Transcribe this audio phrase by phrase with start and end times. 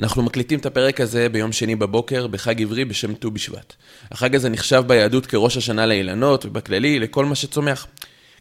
[0.00, 3.74] אנחנו מקליטים את הפרק הזה ביום שני בבוקר, בחג עברי בשם ט"ו בשבט.
[4.12, 7.86] החג הזה נחשב ביהדות כראש השנה לאילנות, ובכללי לכל מה שצומח.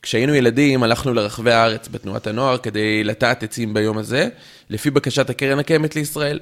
[0.01, 4.27] כשהיינו ילדים הלכנו לרחבי הארץ בתנועת הנוער כדי לטעת עצים ביום הזה,
[4.69, 6.39] לפי בקשת הקרן הקיימת לישראל.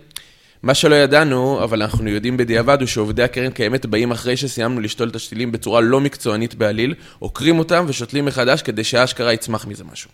[0.64, 5.10] מה שלא ידענו, אבל אנחנו יודעים בדיעבד, הוא שעובדי הקרן קיימת באים אחרי שסיימנו לשתול
[5.10, 10.10] את השתילים בצורה לא מקצוענית בעליל, עוקרים אותם ושותלים מחדש כדי שהאשכרה יצמח מזה משהו.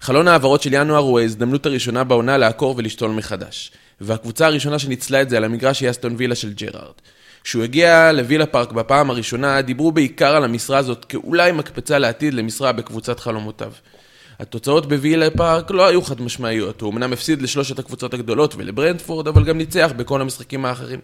[0.00, 3.72] חלון העברות של ינואר הוא ההזדמנות הראשונה בעונה לעקור ולשתול מחדש.
[4.02, 6.94] והקבוצה הראשונה שניצלה את זה על המגרש היא אסטון וילה של ג'רארד.
[7.44, 12.72] כשהוא הגיע לווילה פארק בפעם הראשונה, דיברו בעיקר על המשרה הזאת כאולי מקפצה לעתיד למשרה
[12.72, 13.72] בקבוצת חלומותיו.
[14.40, 19.44] התוצאות בווילה פארק לא היו חד משמעיות, הוא אמנם הפסיד לשלושת הקבוצות הגדולות ולברנטפורד, אבל
[19.44, 21.00] גם ניצח בכל המשחקים האחרים.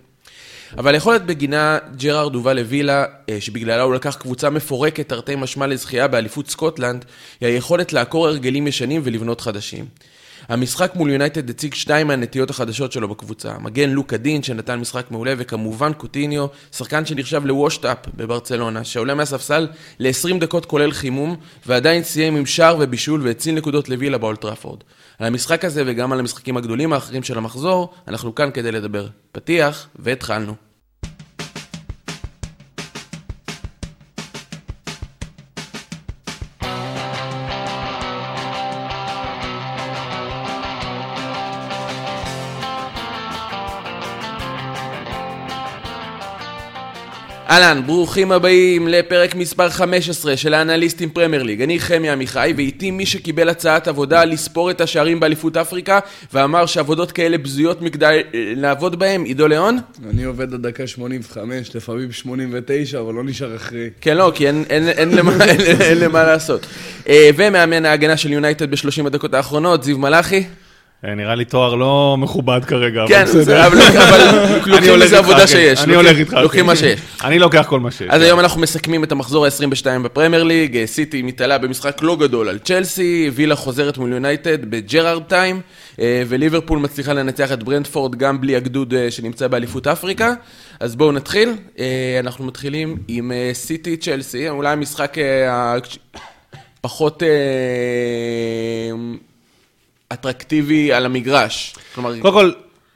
[0.78, 6.08] אבל היכולת בגינה ג'רארד הובא לווילה, אה, שבגללה הוא לקח קבוצה מפורקת תרתי משמע לזכייה
[6.08, 7.04] באליפות סקוטלנד,
[7.40, 9.84] היא היכולת לעקור הרגלים ישנים ולבנות חדשים.
[10.48, 13.58] המשחק מול יונייטד הציג שתיים מהנטיות החדשות שלו בקבוצה.
[13.58, 20.38] מגן לוקה דין שנתן משחק מעולה, וכמובן קוטיניו, שחקן שנחשב לוושט-אפ בברצלונה, שעולה מהספסל ל-20
[20.40, 21.36] דקות כולל חימום,
[21.66, 24.78] ועדיין סיים עם שער ובישול והציל נקודות לווילה באולטראפורד.
[25.18, 29.06] על המשחק הזה וגם על המשחקים הגדולים האחרים של המחזור, אנחנו כאן כדי לדבר.
[29.32, 30.67] פתיח, והתחלנו.
[47.58, 51.62] אהלן, ברוכים הבאים לפרק מספר 15 של האנליסטים פרמייר ליג.
[51.62, 55.98] אני חמי עמיחי, ואיתי מי שקיבל הצעת עבודה לספור את השערים באליפות אפריקה,
[56.32, 59.78] ואמר שעבודות כאלה בזויות מכדי לעבוד בהם, עידו ליאון?
[60.10, 63.90] אני עובד עד דקה 85, לפעמים 89, אבל לא נשאר אחרי.
[64.00, 66.66] כן, לא, כי אין, אין, אין, למה, אין, אין למה לעשות.
[67.08, 70.44] אה, ומאמן ההגנה של יונייטד בשלושים הדקות האחרונות, זיו מלאכי.
[71.04, 73.66] אה, נראה לי תואר לא מכובד כרגע, כן, אבל בסדר.
[73.66, 74.20] אבל אבל
[74.66, 75.46] לוקחים מזה עבודה כן.
[75.46, 75.80] שיש.
[75.84, 76.32] אני הולך איתך.
[76.32, 77.00] לוקחים מה שיש.
[77.24, 78.08] אני לוקח כל מה שיש.
[78.10, 82.48] אז היום אנחנו מסכמים את המחזור ה-22 בפרמייר ליג, אה, סיטי מתעלה במשחק לא גדול
[82.48, 85.60] על צ'לסי, וילה חוזרת מול יונייטד בג'רארד time,
[86.00, 90.34] אה, וליברפול מצליחה לנצח את ברנטפורד גם בלי הגדוד שנמצא באליפות אפריקה.
[90.80, 91.52] אז בואו נתחיל,
[92.20, 95.16] אנחנו מתחילים עם סיטי צ'לסי, אולי המשחק
[96.80, 97.22] פחות
[100.12, 101.74] אטרקטיבי על המגרש.
[101.94, 102.50] כלומר, קודם כל,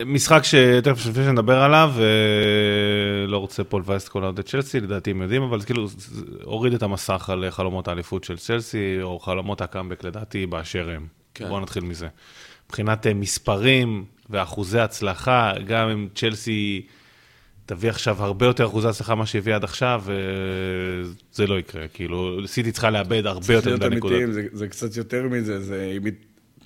[0.06, 5.10] משחק שתכף לפני שנדבר עליו, אה, לא רוצה פה לבאס את כל האוהדי צ'לסי, לדעתי
[5.10, 9.18] הם יודעים, אבל זה כאילו זה הוריד את המסך על חלומות האליפות של צ'לסי, או
[9.18, 11.06] חלומות הקאמבק לדעתי באשר הם.
[11.34, 11.48] כן.
[11.48, 12.08] בואו נתחיל מזה.
[12.66, 16.86] מבחינת אה, מספרים ואחוזי הצלחה, גם אם צ'לסי
[17.66, 20.14] תביא עכשיו הרבה יותר אחוזי הצלחה ממה שהביא עד עכשיו, אה,
[21.32, 21.88] זה לא יקרה.
[21.88, 24.16] כאילו, סיטי צריכה לאבד הרבה צריך יותר להיות מדי נקודות.
[24.16, 26.12] אמיתיים, זה, זה קצת יותר מזה, זה אם היא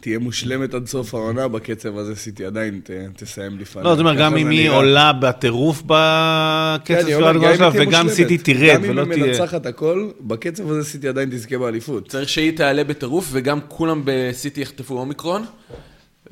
[0.06, 3.87] תהיה מושלמת עד סוף העונה, בקצב הזה סיטי עדיין ת, תסיים לפעמים.
[3.87, 4.77] לא, זאת אומרת, גם אם היא נראה.
[4.77, 9.22] עולה בטירוף בקצב אני של גם שלה, תהיה וגם סיטי תרד, ולא גם אם היא
[9.22, 9.41] תהיה...
[9.41, 12.09] מנצחת הכל, בקצב הזה סיטי עדיין תזכה באליפות.
[12.09, 15.45] צריך שהיא תעלה בטירוף, וגם כולם בסיטי יחטפו אומיקרון.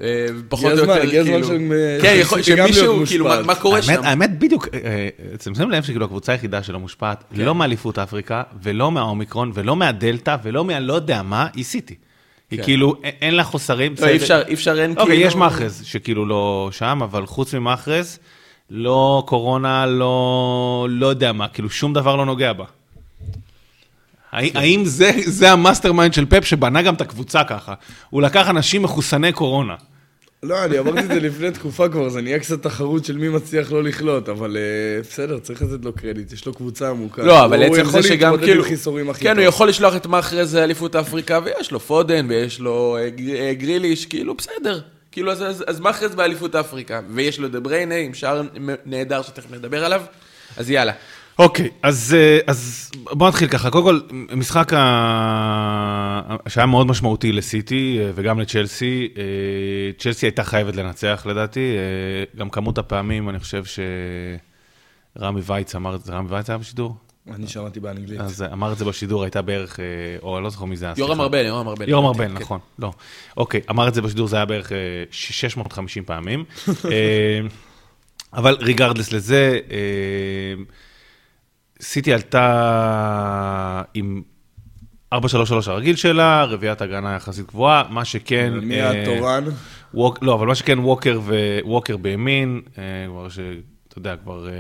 [0.01, 1.75] אה, פחות או יותר, הגיע הזמן כאילו...
[2.03, 4.05] כן, יכול, שמישהו, כאילו, מה, קורה שם?
[4.05, 7.41] האמת בדיוק, אה, אה, אתם שמים לב שכאילו הקבוצה היחידה שלא מושפעת, כן.
[7.41, 11.95] לא מאליפות אפריקה, ולא מהאומיקרון, ולא מהדלתא, ולא מהלא יודע מה, היא סיטי.
[12.51, 12.65] היא כן.
[12.65, 13.95] כאילו, אין לה חוסרים.
[14.01, 15.27] לא, אי אפשר, אי אפשר, אין אוקיי, כאילו...
[15.29, 18.19] יש מחרז שכאילו לא שם, אבל חוץ ממחרז,
[18.71, 22.65] לא קורונה, לא לא יודע מה, כאילו שום דבר לא נוגע בה.
[24.33, 24.59] האם- כן.
[24.59, 27.75] האם זה- זה ה mastermind של פפ שבנה גם את הקבוצה ככה?
[28.11, 29.75] הוא לקח אנשים מחוסני קורונה.
[30.45, 33.73] לא, אני אמרתי את זה לפני תקופה כבר, זה נהיה קצת תחרות של מי מצליח
[33.73, 37.23] לא לחלות, אבל אה, בסדר, צריך לתת לו קרדיט, יש לו קבוצה עמוקה.
[37.23, 38.63] לא, אבל הוא עצם יכול זה שגם להתמודד כאילו...
[38.65, 39.39] עם חיסורים הכי כן, טוב.
[39.39, 44.07] הוא יכול לשלוח את מאחרז לאליפות אפריקה, ויש לו פודן, ויש לו אה, אה, גריליש,
[44.07, 44.81] כאילו, בסדר.
[45.13, 48.43] כאילו, אז- אז אז מאחרז באליפות אפריקה, ויש לו דה בריינה עם שער
[48.87, 50.03] נהדר שתכף נדבר עליו,
[50.57, 50.93] אז יאללה.
[51.39, 53.71] אוקיי, אז, אה, אז בוא נתחיל ככה.
[53.71, 54.01] קודם כל,
[54.37, 56.37] משחק ה...
[56.49, 59.09] שהיה מאוד משמעותי לסיטי אה, וגם לצ'לסי.
[59.17, 59.23] אה,
[59.99, 61.77] צ'לסי הייתה חייבת לנצח לדעתי.
[62.37, 63.63] גם כמות הפעמים, אני חושב
[65.17, 66.97] שרמי וייץ אמר את זה, רמי וייץ היה בשידור?
[67.35, 68.21] אני שמעתי באנגלית.
[68.21, 69.81] אז אמר את זה בשידור, הייתה בערך,
[70.23, 70.95] או אני לא זוכר מי זה היה.
[70.99, 71.21] יורם.
[71.21, 71.89] ארבל, יורם ארבל.
[71.89, 72.93] יורם ארבל, כן, נכון, לא.
[73.37, 74.77] אוקיי, אמר את זה בשידור, זה היה בערך אה,
[75.11, 76.45] 650 פעמים.
[78.35, 79.61] אבל ריגרדלס לזה,
[81.85, 84.23] סיטי עלתה עם
[85.15, 85.17] 4-3-3
[85.67, 88.53] הרגיל שלה, רביעיית הגנה יחסית גבוהה, מה שכן...
[88.63, 89.45] מי אה, התורן?
[89.95, 93.39] ווק, לא, אבל מה שכן, ווקר, ו, ווקר בימין, אה, כבר ש...
[93.89, 94.53] אתה יודע, כבר אה,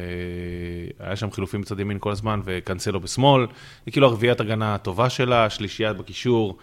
[1.06, 3.46] היה שם חילופים בצד ימין כל הזמן, וקנסלו בשמאל.
[3.86, 6.58] היא כאילו הרביעיית הגנה הטובה שלה, שלישיית בקישור.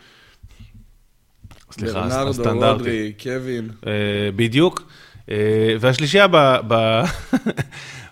[1.71, 2.73] סליחה, ברנרדו, הסטנדרטי.
[2.73, 3.69] רודרי, קווין.
[4.35, 4.91] בדיוק.
[5.79, 7.03] והשלישייה ב-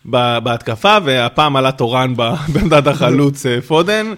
[0.06, 4.14] בהתקפה, והפעם עלה תורן בעמדת החלוץ אה, פודן.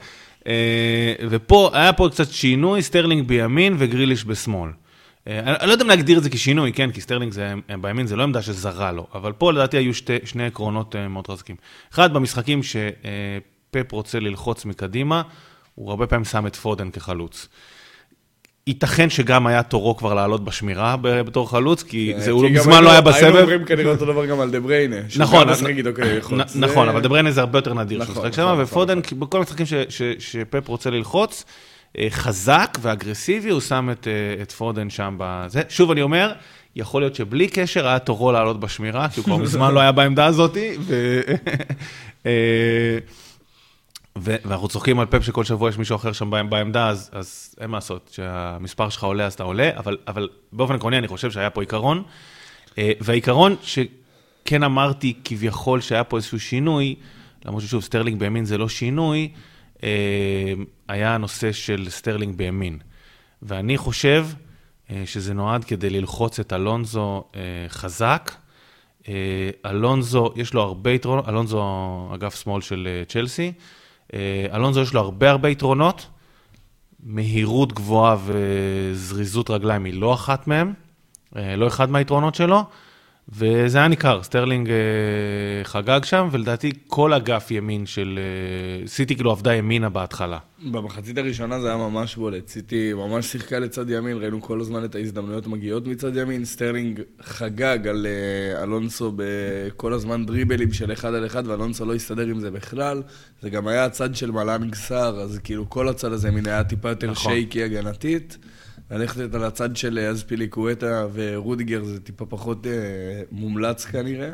[0.48, 4.70] אה, ופה, היה פה קצת שינוי, סטרלינג בימין וגריליש בשמאל.
[5.28, 8.16] אה, אני לא יודע אם להגדיר את זה כשינוי, כן, כי סטרלינג זה, בימין זה
[8.16, 11.56] לא עמדה שזרה לו, אבל פה לדעתי היו שתי, שני עקרונות מאוד חזקים.
[11.94, 15.22] אחד, במשחקים שפפ רוצה ללחוץ מקדימה,
[15.76, 17.48] הוא הרבה פעמים שם את פודן כחלוץ.
[18.68, 22.90] ייתכן שגם היה תורו כבר לעלות בשמירה בתור חלוץ, כי זה הוא מזמן היינו- לא
[22.92, 23.42] היה היינו בסבב.
[23.42, 24.96] אומרים כנראה אותו דבר גם על דה בריינה.
[25.18, 25.48] נכון,
[25.86, 26.20] אוקיי,
[26.56, 28.98] נכון, אבל דה בריינה זה הרבה יותר נדיר שהוא נכון, משחק נכון, שם, נכון, ופודן,
[29.00, 29.20] נכון.
[29.20, 29.66] בכל המשחקים
[30.20, 31.46] שפפ רוצה ללחוץ,
[31.98, 35.62] אה, חזק ואגרסיבי, הוא שם את, אה, את פודן שם בזה.
[35.70, 36.32] שוב, אני אומר,
[36.76, 40.26] יכול להיות שבלי קשר היה תורו לעלות בשמירה, כי הוא כבר מזמן לא היה בעמדה
[40.26, 40.58] הזאת.
[42.26, 42.32] אה,
[44.16, 47.70] ואנחנו צוחקים על פפ שכל שבוע יש מישהו אחר שם בעמ- בעמדה, אז, אז אין
[47.70, 51.50] מה לעשות, כשהמספר שלך עולה אז אתה עולה, אבל, אבל באופן עקרוני אני חושב שהיה
[51.50, 52.04] פה עיקרון,
[52.78, 56.96] אה, והעיקרון שכן אמרתי כביכול שהיה פה איזשהו שינוי,
[57.46, 59.32] למרות ששוב סטרלינג בימין זה לא שינוי,
[59.84, 59.90] אה,
[60.88, 62.80] היה הנושא של סטרלינג בימין.
[63.42, 64.28] ואני חושב
[64.90, 67.24] אה, שזה נועד כדי ללחוץ את אלונזו
[67.68, 68.32] חזק.
[69.66, 73.52] אלונזו, יש לו הרבה יתרונות, אלונזו אגף שמאל של צ'לסי.
[74.14, 76.08] אה, אלונזו יש לו הרבה הרבה יתרונות.
[77.04, 80.74] מהירות גבוהה וזריזות רגליים היא לא אחת מהם,
[81.36, 82.64] אה, לא אחד מהיתרונות שלו,
[83.30, 84.76] וזה היה ניכר, סטרלינג אה,
[85.64, 90.38] חגג שם, ולדעתי כל אגף ימין של אה, סיטי כאילו עבדה ימינה בהתחלה.
[90.72, 92.48] במחצית הראשונה זה היה ממש בולט.
[92.48, 96.46] סיטי ממש שיחקה לצד ימין, ראינו כל הזמן את ההזדמנויות מגיעות מצד ימין.
[96.46, 102.26] סטרלינג חגג על אה, אלונסו כל הזמן דריבלים של אחד על אחד, ואלונסו לא הסתדר
[102.28, 103.02] עם זה בכלל.
[103.42, 106.90] זה גם היה הצד של מלאנג סאר, אז כאילו כל הצד הזה מן היה טיפה
[106.90, 107.32] יותר נכון.
[107.32, 108.38] שייקי הגנתית.
[108.92, 112.72] ללכת על הצד של אה, אספיליקואטה ורודיגר זה טיפה פחות אה,
[113.32, 114.30] מומלץ כנראה.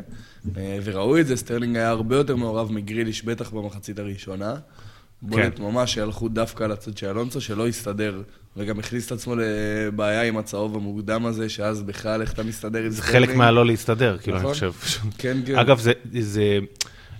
[0.56, 4.54] אה, וראו את זה, סטרלינג היה הרבה יותר מעורב מגריליש, בטח במחצית הראשונה.
[5.22, 8.22] בולט ממש שהלכו דווקא על הצד של אלונסו, שלא הסתדר,
[8.56, 12.90] וגם הכניס את עצמו לבעיה עם הצהוב המוקדם הזה, שאז בכלל איך אתה מסתדר עם
[12.90, 13.26] זה סטרלינג.
[13.26, 14.54] חלק מהלא להסתדר, כאילו, אני נכון.
[14.54, 14.72] חושב.
[15.18, 15.58] כן, כן.
[15.58, 16.58] אגב, זה, זה,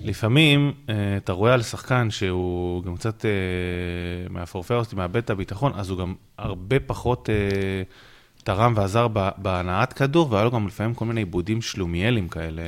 [0.05, 3.31] לפעמים אה, אתה רואה על שחקן שהוא גם קצת אה,
[4.31, 7.83] מהפורפר אותי, מאבד את הביטחון, אז הוא גם הרבה פחות אה,
[8.45, 12.63] תרם ועזר בהנעת כדור, והיה לו גם לפעמים כל מיני עיבודים שלומיאליים כאלה.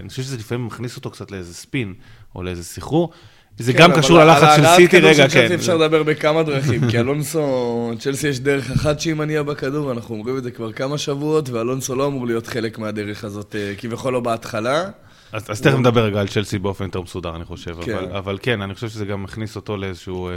[0.00, 1.94] אני חושב שזה לפעמים מכניס אותו קצת לאיזה ספין,
[2.34, 3.10] או לאיזה סחרור.
[3.58, 5.54] זה כן, גם קשור על ללחץ של סיטי, רגע, של צ'לסי כן.
[5.54, 10.36] אפשר לדבר בכמה דרכים, כי אלונסו, צ'לסי יש דרך אחת שהיא מניעה בכדור, אנחנו אומרים
[10.36, 14.90] את זה כבר כמה שבועות, ואלונסו לא אמור להיות חלק מהדרך הזאת, כביכול לא בהתחלה.
[15.32, 17.82] אז, אז תכף נדבר רגע על צ'לסי באופן יותר מסודר, אני חושב.
[17.82, 17.96] כן.
[17.96, 20.32] אבל, אבל כן, אני חושב שזה גם מכניס אותו לאיזשהו אה,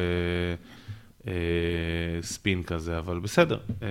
[1.27, 1.33] אה,
[2.21, 3.57] spin כזה, אבל בסדר.
[3.81, 3.87] אה,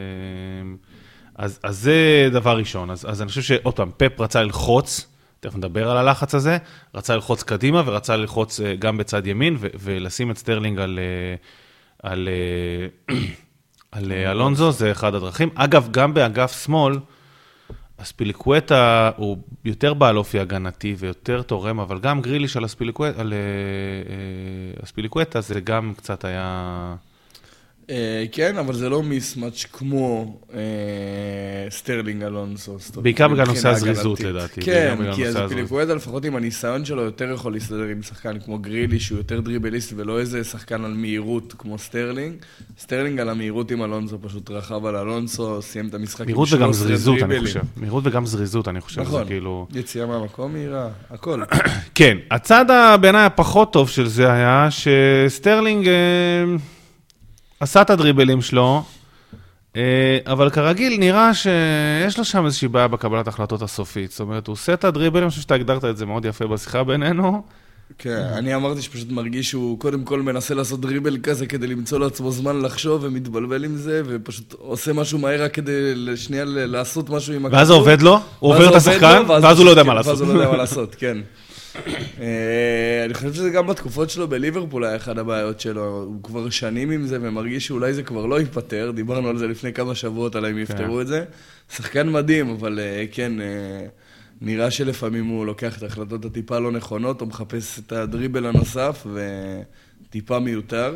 [1.34, 2.90] אז, אז זה דבר ראשון.
[2.90, 5.06] אז, אז אני חושב שעוד פעם, פפ רצה ללחוץ,
[5.40, 6.58] תכף נדבר על הלחץ הזה,
[6.94, 12.10] רצה ללחוץ קדימה ורצה ללחוץ אה, גם בצד ימין ו- ולשים את סטרלינג על, אה,
[12.10, 13.16] על, אה,
[13.98, 15.48] על אה, אלונסו, זה אחד הדרכים.
[15.54, 16.94] אגב, גם באגף שמאל,
[18.02, 23.24] אספיליקווטה הוא יותר בעל אופי הגנתי ויותר תורם, אבל גם גריליש על אספיליקווטה, אה,
[25.36, 26.94] אה, זה גם קצת היה...
[27.90, 30.60] אה, כן, אבל זה לא mismatch כמו אה,
[31.70, 32.76] סטרלינג אלונסו.
[32.96, 34.20] בעיקר בגלל נושא הזריזות.
[34.20, 35.38] לדעתי, כן, כי אז.
[35.48, 39.92] אספיליקווטה לפחות עם הניסיון שלו יותר יכול להסתדר עם שחקן כמו גריליש, שהוא יותר דריבליסט
[39.96, 42.34] ולא איזה שחקן על מהירות כמו סטרלינג.
[42.78, 46.72] סטרלינג על המהירות עם אלונסו, פשוט רכב על אלונסו, סיים את המשחק עם מהירות וגם
[46.72, 47.46] 13 זריזות, אני דריבלים.
[47.46, 47.60] חושב.
[47.76, 49.66] מהירות וגם זריזות, אני חושב, נכון, כאילו...
[49.74, 51.42] יציאה מהמקום מהירה, הכל.
[51.94, 52.64] כן, הצד
[53.00, 55.92] בעיניי הפחות טוב של זה היה שסטרלינג אה,
[57.62, 58.84] עשה את הדריבלים שלו,
[59.76, 64.10] אה, אבל כרגיל נראה שיש לו שם איזושהי בעיה בקבלת ההחלטות הסופית.
[64.10, 66.84] זאת אומרת, הוא עושה את הדריבלים, אני חושב שאתה הגדרת את זה מאוד יפה בשיחה
[66.84, 67.42] בינינו.
[67.98, 72.30] כן, אני אמרתי שפשוט מרגיש שהוא קודם כל מנסה לעשות דריבל כזה כדי למצוא לעצמו
[72.30, 77.34] זמן לחשוב ומתבלבל עם זה, ופשוט עושה משהו מהר רק כדי לשנייה ל- לעשות משהו
[77.34, 77.58] עם הכדור.
[77.58, 79.94] ואז זה עובד לו, הוא ואז עובר את השחקן, ואז הוא לא יודע כן, מה
[79.94, 80.20] ואז לעשות.
[80.26, 81.18] הוא לא יודע מה לעשות, כן.
[82.20, 86.90] אה, אני חושב שזה גם בתקופות שלו בליברפול היה אחד הבעיות שלו, הוא כבר שנים
[86.90, 90.44] עם זה ומרגיש שאולי זה כבר לא ייפתר, דיברנו על זה לפני כמה שבועות, על
[90.44, 91.24] האם יפתרו את זה.
[91.76, 93.86] שחקן מדהים, אבל אה, כן, אה,
[94.40, 99.06] נראה שלפעמים הוא לוקח את ההחלטות הטיפה לא נכונות, הוא מחפש את הדריבל הנוסף
[100.08, 100.94] וטיפה מיותר.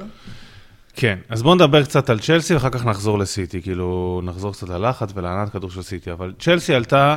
[0.95, 5.11] כן, אז בואו נדבר קצת על צ'לסי ואחר כך נחזור לסיטי, כאילו נחזור קצת ללחץ
[5.15, 7.17] ולענת כדור של סיטי, אבל צ'לסי עלתה,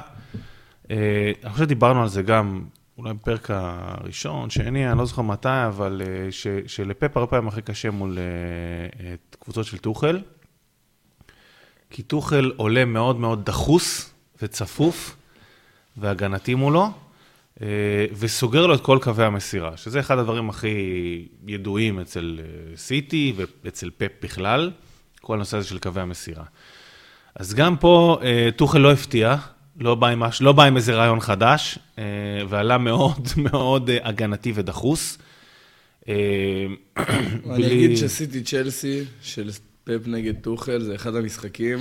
[0.91, 2.61] אה, אני חושב שדיברנו על זה גם,
[2.99, 7.61] אולי בפרק הראשון, שני, אני לא זוכר מתי, אבל אה, ש, שלפפ הרבה פעמים הכי
[7.61, 10.21] קשה מול אה, את קבוצות של טוחל,
[11.89, 15.15] כי טוחל עולה מאוד מאוד דחוס וצפוף,
[15.97, 16.91] והגנתי מולו,
[17.61, 17.67] אה,
[18.19, 22.39] וסוגר לו את כל קווי המסירה, שזה אחד הדברים הכי ידועים אצל
[22.75, 24.71] סיטי ואצל פפ בכלל,
[25.21, 26.43] כל הנושא הזה של קווי המסירה.
[27.35, 28.19] אז גם פה
[28.55, 29.35] טוחל לא הפתיע,
[29.79, 31.79] לא בא, עם, לא בא עם איזה רעיון חדש,
[32.49, 35.17] ועלה מאוד מאוד הגנתי ודחוס.
[36.07, 39.49] אני אגיד שסיטי צ'לסי של
[39.83, 41.79] פפ נגד טוחל זה אחד המשחקים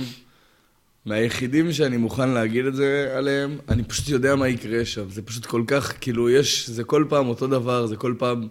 [1.05, 5.09] מהיחידים שאני מוכן להגיד את זה עליהם, אני פשוט יודע מה יקרה שם.
[5.09, 8.47] זה פשוט כל כך, כאילו, יש, זה כל פעם אותו דבר, זה כל פעם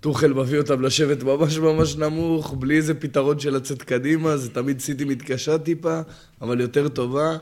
[0.00, 4.80] טוחל מביא אותם לשבת ממש ממש נמוך, בלי איזה פתרון של לצאת קדימה, זה תמיד
[4.80, 6.00] סיטי מתקשה טיפה,
[6.42, 7.36] אבל יותר טובה.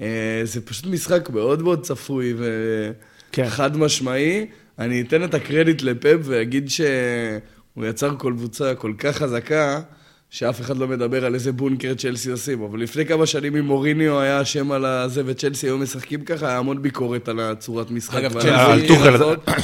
[0.00, 3.80] אה, זה פשוט משחק מאוד מאוד צפוי וחד כן.
[3.80, 4.46] משמעי.
[4.78, 9.80] אני אתן את הקרדיט לפפ ואגיד שהוא יצר כל קבוצה כל כך חזקה.
[10.30, 14.20] שאף אחד לא מדבר על איזה בונקר צ'לסי עושים, אבל לפני כמה שנים אם מוריניו
[14.20, 18.14] היה אשם על הזה וצ'לסי היו משחקים ככה, היה המון ביקורת על הצורת משחק.
[18.14, 18.36] אגב,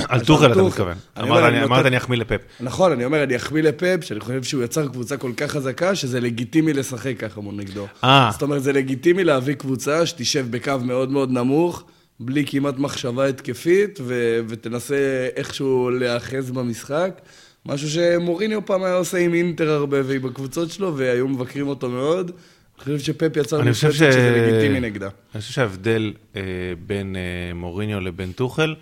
[0.08, 0.96] על טוחל אתה מתכוון.
[1.20, 2.40] אמרת אני אחמיא לפפ.
[2.60, 6.20] נכון, אני אומר, אני אחמיא לפפ, שאני חושב שהוא יצר קבוצה כל כך חזקה, שזה
[6.20, 7.86] לגיטימי לשחק ככה מול נגדו.
[8.04, 8.28] אה.
[8.32, 11.84] זאת אומרת, זה לגיטימי להביא קבוצה שתשב בקו מאוד מאוד נמוך.
[12.20, 14.00] בלי כמעט מחשבה התקפית,
[14.48, 14.96] ותנסה
[15.36, 17.20] איכשהו להיאחז במשחק.
[17.66, 22.30] משהו שמוריניו פעם היה עושה עם אינטר הרבה ועם הקבוצות שלו, והיו מבקרים אותו מאוד.
[22.86, 23.96] אני חושב שפפ יצר נפשט ש...
[23.96, 25.08] שזה לגיטימי נגדה.
[25.34, 26.42] אני חושב שההבדל אה,
[26.86, 28.74] בין אה, מוריניו לבין טוחל,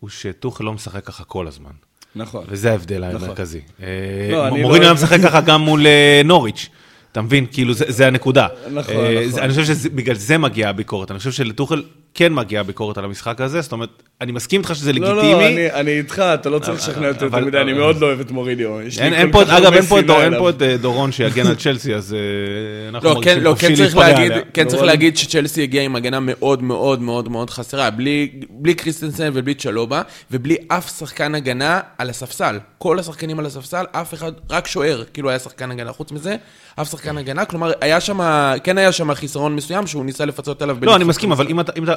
[0.00, 1.70] הוא שטוחל לא משחק ככה כל הזמן.
[2.16, 2.44] נכון.
[2.48, 3.24] וזה ההבדל נכון.
[3.24, 3.60] המרכזי.
[3.82, 3.86] אה,
[4.30, 4.84] לא, מוריניו לא...
[4.84, 6.68] היה משחק ככה גם מול אה, נוריץ'.
[7.12, 7.46] אתה מבין?
[7.52, 8.46] כאילו, זה, זה הנקודה.
[8.72, 9.42] נכון, אה, נכון.
[9.42, 11.10] אני חושב שבגלל זה מגיעה הביקורת.
[11.10, 11.82] אני חושב שלטוחל
[12.14, 15.16] כן מגיעה ביקורת על המשחק הזה, זאת אומרת, אני מסכים איתך שזה לגיטימי.
[15.16, 18.06] לא, לא, אני, אני איתך, אתה לא צריך לשכנע יותר יותר מדי, אני מאוד לא
[18.06, 18.80] אוהב את מורידיו.
[18.80, 21.94] אין, אין פה, אגב, אין פה, דור, אין פה את אה, דורון שיגן על צ'לסי,
[21.94, 25.96] אז אה, אנחנו לא, כן, לא, כן צריך להגיד, כן צריך להגיד שצ'לסי הגיע עם
[25.96, 31.80] הגנה מאוד מאוד מאוד מאוד חסרה, בלי, בלי קריסטנסן ובלי צ'לובה, ובלי אף שחקן הגנה
[31.98, 32.58] על הספסל.
[32.78, 35.92] כל השחקנים על הספסל, אף אחד, רק שוער, כאילו היה שחקן הגנה.
[35.92, 36.36] חוץ מזה,
[36.80, 38.20] אף שחקן הגנה, כלומר, היה שם,
[38.64, 40.76] כן היה שם חיסרון מסוים שהוא ניסה לפצות עליו.
[40.82, 41.94] לא, אני מסכים, אבל אם אתה, אם אתה,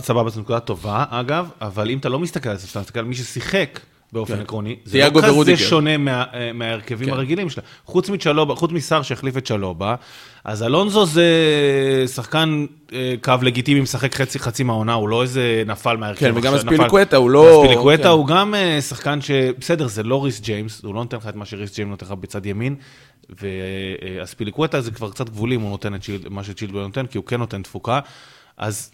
[0.00, 3.04] סבבה, זו נקודה טובה, אגב, אבל אם אתה לא מסתכל על זה, אתה מסתכל על
[3.04, 3.80] מי ששיחק
[4.12, 4.40] באופן כן.
[4.40, 7.12] עקרוני, זה לא כזה שונה מה, אה, מההרכבים כן.
[7.12, 7.62] הרגילים שלה.
[7.86, 9.94] חוץ מצ'לובה, חוץ משר שהחליף את צ'לובה,
[10.44, 11.24] אז אלונזו זה
[12.14, 16.20] שחקן אה, קו לגיטימי, משחק חצי חצי מהעונה, הוא לא איזה נפל מההרכב.
[16.20, 17.62] כן, וגם אספיליקווטה הוא לא...
[17.62, 18.08] אספיליקווטה כן.
[18.08, 19.30] הוא גם אה, שחקן ש...
[19.58, 22.12] בסדר, זה לא ריס ג'יימס, הוא לא נותן לך את מה שריס ג'יימס נותן לך
[22.12, 22.74] בצד ימין,
[23.40, 27.36] ואספיליקווטה זה כבר קצת גבולי אם הוא נותן את מה שצ'ילדווי נותן, כי הוא כן
[27.36, 28.00] נותן תפוקה.
[28.56, 28.90] אז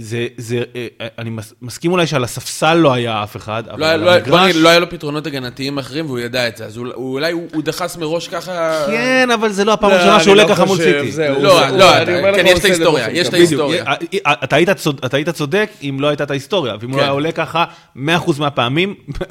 [0.00, 1.30] זה, זה, אה, אני
[1.62, 4.54] מסכים אולי שעל הספסל לא היה אף אחד, אבל לא, על לא, המגרש...
[4.54, 7.46] לא, לא היה לו פתרונות הגנתיים אחרים והוא ידע את זה, אז הוא, אולי הוא,
[7.54, 8.84] הוא דחס מראש ככה...
[8.86, 11.22] כן, אבל זה לא הפעם הראשונה שהוא עולה לא ככה מול סיטי.
[11.40, 12.04] לא, לא,
[12.36, 13.84] כן, יש את ההיסטוריה, יש את ההיסטוריה.
[14.26, 17.02] אתה היית צודק אם לא הייתה את ההיסטוריה, ואם הוא כן.
[17.02, 17.64] היה עולה ככה
[17.96, 18.00] 100%
[18.38, 19.24] מהפעמים, 100%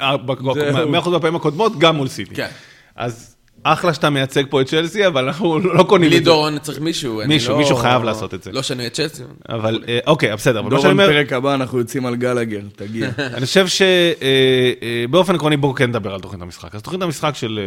[1.10, 2.34] מהפעמים הקודמות, גם מול סיטי.
[2.34, 2.48] כן.
[2.96, 3.29] אז
[3.62, 6.18] אחלה שאתה מייצג פה את צ'לסי, אבל אנחנו לא קונים את זה.
[6.18, 7.22] בלי דורון צריך מישהו.
[7.26, 8.52] מישהו, מישהו חייב לעשות את זה.
[8.52, 9.22] לא שאני את צ'לסי.
[9.48, 10.68] אבל, אה, אוקיי, בסדר.
[10.68, 13.10] דורון, פרק הבא אנחנו יוצאים על גלגר, תגיע.
[13.36, 16.74] אני חושב שבאופן אה, אה, עקרוני בואו כן נדבר על תוכנית המשחק.
[16.74, 17.60] אז תוכנית המשחק של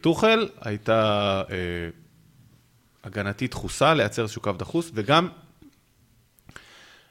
[0.00, 1.42] טוחל הייתה
[3.04, 5.28] הגנתית דחוסה, לייצר איזשהו קו דחוס, וגם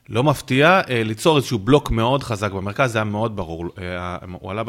[0.09, 3.65] לא מפתיע, ליצור איזשהו בלוק מאוד חזק במרכז, זה היה מאוד ברור.
[4.39, 4.63] הוא עלה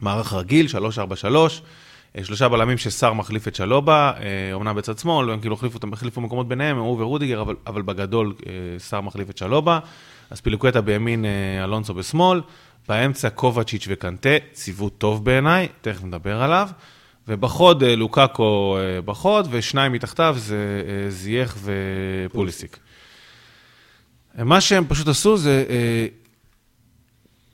[0.00, 1.62] מערך רגיל, 343,
[2.16, 4.12] אה, שלושה בלמים שסער מחליף את שלובה,
[4.52, 8.34] אומנם אה, בצד שמאל, הם כאילו החליפו, החליפו מקומות ביניהם, הוא ורודיגר, אבל, אבל בגדול
[8.46, 9.78] אה, סער מחליף את שלובה,
[10.30, 11.24] אז פילוקטה בימין,
[11.64, 12.40] אלונסו בשמאל,
[12.88, 16.68] באמצע קובצ'יץ' וקנטה, ציוות טוב בעיניי, תכף נדבר עליו,
[17.28, 21.56] ובחוד לוקאקו בחוד, ושניים מתחתיו זה זייח
[22.28, 22.78] ופוליסיק.
[24.38, 25.64] מה שהם פשוט עשו זה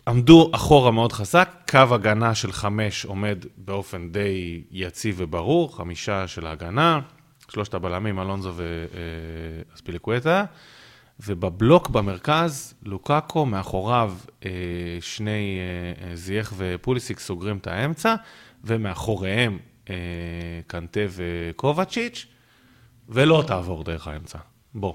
[0.08, 6.46] עמדו אחורה מאוד חזק, קו הגנה של חמש עומד באופן די יציב וברור, חמישה של
[6.46, 7.00] ההגנה,
[7.48, 8.52] שלושת הבלמים, אלונזו
[9.72, 10.44] ואספיליקווטה,
[11.26, 14.50] ובבלוק במרכז, לוקאקו, מאחוריו אה,
[15.00, 18.14] שני אה, אה, זייח ופוליסיק סוגרים את האמצע,
[18.64, 19.58] ומאחוריהם
[20.66, 22.26] קנטה וקובצ'יץ',
[23.08, 24.38] ולא תעבור דרך האמצע.
[24.74, 24.94] בוא.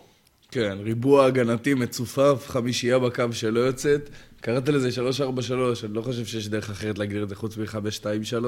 [0.52, 4.10] כן, ריבוע הגנתי מצופף, חמישייה בקו שלא יוצאת.
[4.42, 8.46] קראת לזה 343, אני לא חושב שיש דרך אחרת להגדיר את זה חוץ מ-523.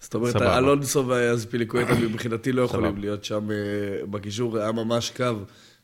[0.00, 3.56] זאת אומרת, אלונסו ואזפיליקווטה מבחינתי לא יכולים להיות שם אה,
[4.10, 5.32] בקישור, היה ממש קו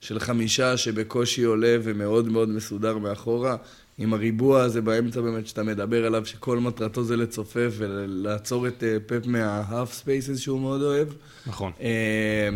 [0.01, 3.57] של חמישה שבקושי עולה ומאוד מאוד מסודר מאחורה.
[3.99, 8.97] עם הריבוע הזה באמצע באמת שאתה מדבר עליו, שכל מטרתו זה לצופף ולעצור את אה,
[9.07, 11.09] פפ מה-half spaces שהוא מאוד אוהב.
[11.47, 11.73] נכון.
[11.81, 12.49] אה,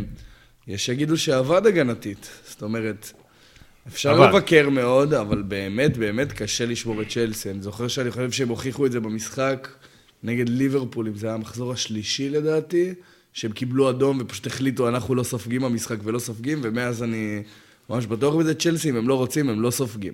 [0.66, 3.12] יש שיגידו שעבד הגנתית, זאת אומרת,
[3.88, 7.50] אפשר אבל- לבקר מאוד, אבל באמת, באמת קשה לשמור את צ'לסי.
[7.50, 9.68] אני זוכר שאני חושב שהם הוכיחו את זה במשחק
[10.22, 12.94] נגד ליברפול, אם זה היה המחזור השלישי לדעתי,
[13.32, 17.42] שהם קיבלו אדום ופשוט החליטו, אנחנו לא סופגים במשחק ולא סופגים, ומאז אני
[17.90, 20.12] ממש בטוח בזה, צ'לסי, אם הם לא רוצים, הם לא סופגים.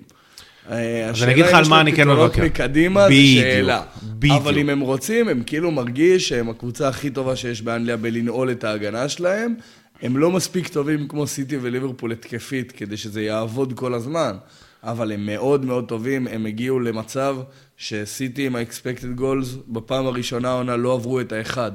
[0.71, 2.23] אה, אז אני אגיד לך על מה אני כן מבקר.
[2.23, 3.83] השאלה אם יש לו פתרונות מקדימה, בדיוק, שאלה.
[4.03, 4.37] בדיוק.
[4.37, 8.65] אבל אם הם רוצים, הם כאילו מרגיש שהם הקבוצה הכי טובה שיש באנגליה בלנעול את
[8.65, 9.55] ההגנה שלהם.
[10.03, 14.37] הם לא מספיק טובים כמו סיטי וליברפול התקפית, כדי שזה יעבוד כל הזמן.
[14.83, 17.37] אבל הם מאוד מאוד טובים, הם הגיעו למצב
[17.77, 21.73] שסיטי עם ה-expected goals בפעם הראשונה העונה לא עברו את האחד.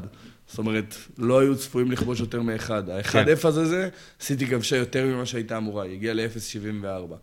[0.48, 2.90] זאת אומרת, לא היו צפויים לכבוש יותר מאחד.
[2.90, 3.32] האחד כן.
[3.32, 3.90] אפס הזה,
[4.20, 7.14] סיטי כבשה יותר ממה שהייתה אמורה, היא הגיעה ל-0.74.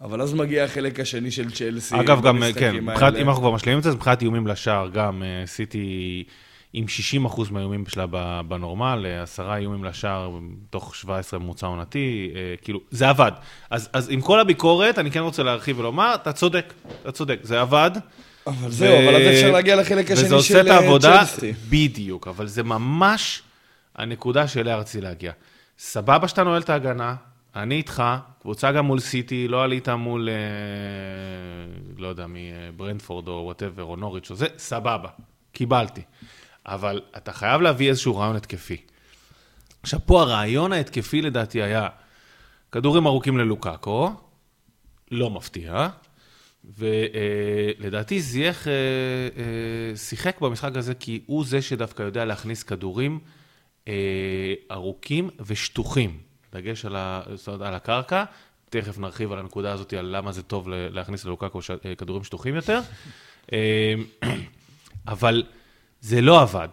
[0.00, 2.00] אבל אז מגיע החלק השני של צ'לסי.
[2.00, 3.16] אגב, גם, כן, מבחינת.
[3.16, 6.24] אם אנחנו כבר משלימים את זה, אז מבחינת איומים לשער, גם אה, סיטי
[6.72, 6.84] עם
[7.26, 8.06] 60% מהאיומים שלה
[8.48, 10.38] בנורמל, אה, עשרה איומים לשער
[10.70, 13.32] תוך 17 ממוצע עונתי, אה, כאילו, זה עבד.
[13.70, 16.72] אז, אז עם כל הביקורת, אני כן רוצה להרחיב ולומר, אתה צודק,
[17.02, 17.90] אתה צודק, זה עבד.
[18.46, 21.22] אבל זהו, אבל אז אפשר להגיע לחלק השני וזה עושה של את אה, העבודה.
[21.68, 23.42] בדיוק, אבל זה ממש
[23.96, 25.32] הנקודה שאליה רציתי להגיע.
[25.78, 27.14] סבבה שאתה נועל את ההגנה,
[27.56, 28.02] אני איתך,
[28.42, 30.28] קבוצה גם מול סיטי, לא עלית מול,
[31.96, 35.08] לא יודע, מברנטפורד או whatever, או נוריץ' או זה, סבבה,
[35.52, 36.02] קיבלתי.
[36.68, 38.76] אבל אתה חייב להביא איזשהו רעיון התקפי.
[39.82, 41.88] עכשיו, פה הרעיון ההתקפי לדעתי היה
[42.72, 44.12] כדורים ארוכים ללוקאקו,
[45.10, 45.88] לא מפתיע,
[46.78, 53.18] ולדעתי זייח אה, אה, שיחק במשחק הזה כי הוא זה שדווקא יודע להכניס כדורים
[53.88, 56.18] אה, ארוכים ושטוחים,
[56.52, 58.24] דגש על, ה, אומרת, על הקרקע.
[58.70, 62.80] תכף נרחיב על הנקודה הזאת, על למה זה טוב להכניס ללוקאקו אה, כדורים שטוחים יותר.
[63.52, 63.94] אה,
[65.08, 65.42] אבל
[66.00, 66.68] זה לא עבד.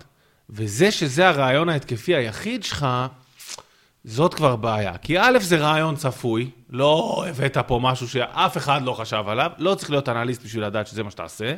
[0.49, 2.87] וזה שזה הרעיון ההתקפי היחיד שלך,
[4.03, 4.97] זאת כבר בעיה.
[4.97, 9.75] כי א', זה רעיון צפוי, לא הבאת פה משהו שאף אחד לא חשב עליו, לא
[9.75, 11.55] צריך להיות אנליסט בשביל לדעת שזה מה שתעשה,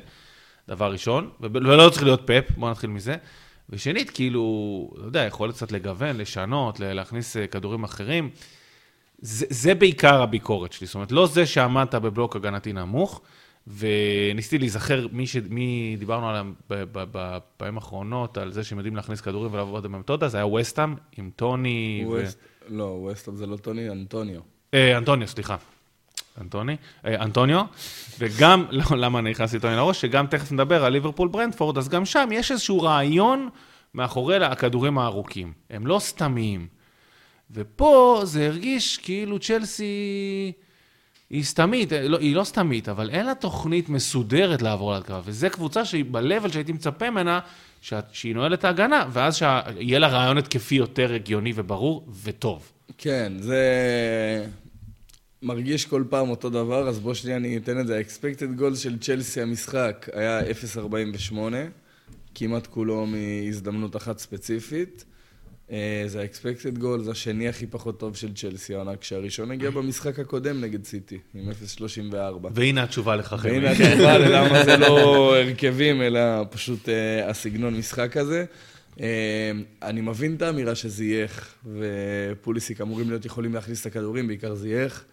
[0.67, 3.15] דבר ראשון, ולא צריך להיות פאפ, בוא נתחיל מזה.
[3.69, 8.29] ושנית, כאילו, אתה יודע, יכול קצת לגוון, לשנות, להכניס אה, כדורים אחרים.
[9.19, 13.21] זה, זה בעיקר הביקורת שלי, זאת אומרת, לא זה שעמדת בבלוק הגנתי נמוך,
[13.77, 15.35] וניסיתי להיזכר מי, ש...
[15.49, 19.85] מי דיברנו עליהם ב- ב- ב- בפעמים האחרונות, על זה שהם יודעים להכניס כדורים ולעבוד
[19.85, 22.09] עם המתודה, זה היה וסטאם עם טוני ו...
[22.11, 22.37] ווסט-
[22.69, 24.39] לא, ווסטהאם זה לא טוני, אנטוניו.
[24.73, 25.55] אה, אנטוניו, סליחה.
[26.41, 26.75] אנטוני,
[27.05, 27.61] אה, אנטוניו,
[28.19, 32.05] וגם, לא, למה אני נכנסתי טוני לראש, שגם תכף נדבר על ליברפול ברנדפורד, אז גם
[32.05, 33.49] שם יש איזשהו רעיון
[33.93, 35.53] מאחורי הכדורים הארוכים.
[35.69, 36.67] הם לא סתמיים.
[37.51, 40.51] ופה זה הרגיש כאילו צ'לסי
[41.29, 45.47] היא סתמית, אה, לא, היא לא סתמית, אבל אין לה תוכנית מסודרת לעבור להתקפה, וזו
[45.51, 47.39] קבוצה שהיא ב-level שהייתי מצפה ממנה,
[47.81, 52.71] שה- שהיא נועלת ההגנה, ואז שיהיה לה רעיון התקפי יותר הגיוני וברור וטוב.
[52.97, 53.61] כן, זה
[55.41, 57.97] מרגיש כל פעם אותו דבר, אז בוא שנייה אני אתן את זה.
[57.97, 61.33] ה-expected goal של צ'לסי המשחק היה 0.48,
[62.35, 65.05] כמעט כולו מהזדמנות אחת ספציפית.
[65.71, 70.19] אה, זה ה-expected goal, זה השני הכי פחות טוב של צ'לסי העונה, כשהראשון הגיע במשחק
[70.19, 72.13] הקודם נגד סיטי, עם 0.34.
[72.51, 73.51] והנה התשובה לך, חמי.
[73.51, 78.45] והנה התשובה ללמה זה לא הרכבים, אלא פשוט אה, הסגנון משחק הזה.
[78.99, 79.51] אה,
[79.81, 85.03] אני מבין את האמירה שזייח ופוליסיק אמורים להיות יכולים להכניס את הכדורים, בעיקר זייח,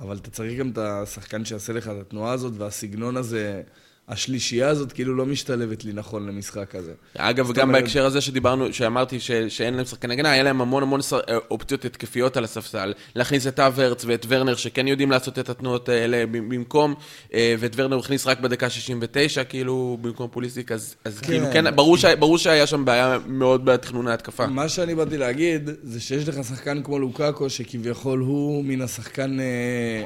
[0.00, 3.62] אבל אתה צריך גם את השחקן שיעשה לך את התנועה הזאת, והסגנון הזה,
[4.08, 6.92] השלישייה הזאת כאילו לא משתלבת לי נכון למשחק הזה.
[7.16, 10.82] אגב, גם אומרת- בהקשר הזה שדיברנו, שאמרתי ש, שאין להם שחקן הגנה, היה להם המון
[10.82, 12.92] המון שר- אופציות התקפיות על הספסל.
[13.14, 16.94] להכניס את אברץ ואת ורנר, שכן יודעים לעשות את התנועות האלה במקום,
[17.34, 21.26] אה, ואת ורנר הוא הכניס רק בדקה 69, כאילו, במקום פוליסיק, אז, אז כן.
[21.26, 24.46] כאילו, כן, ברור, שה, ברור שהיה שם בעיה מאוד בתכנון ההתקפה.
[24.46, 29.44] מה שאני באתי להגיד, זה שיש לך שחקן כמו לוקאקו, שכביכול הוא מן השחקן אה,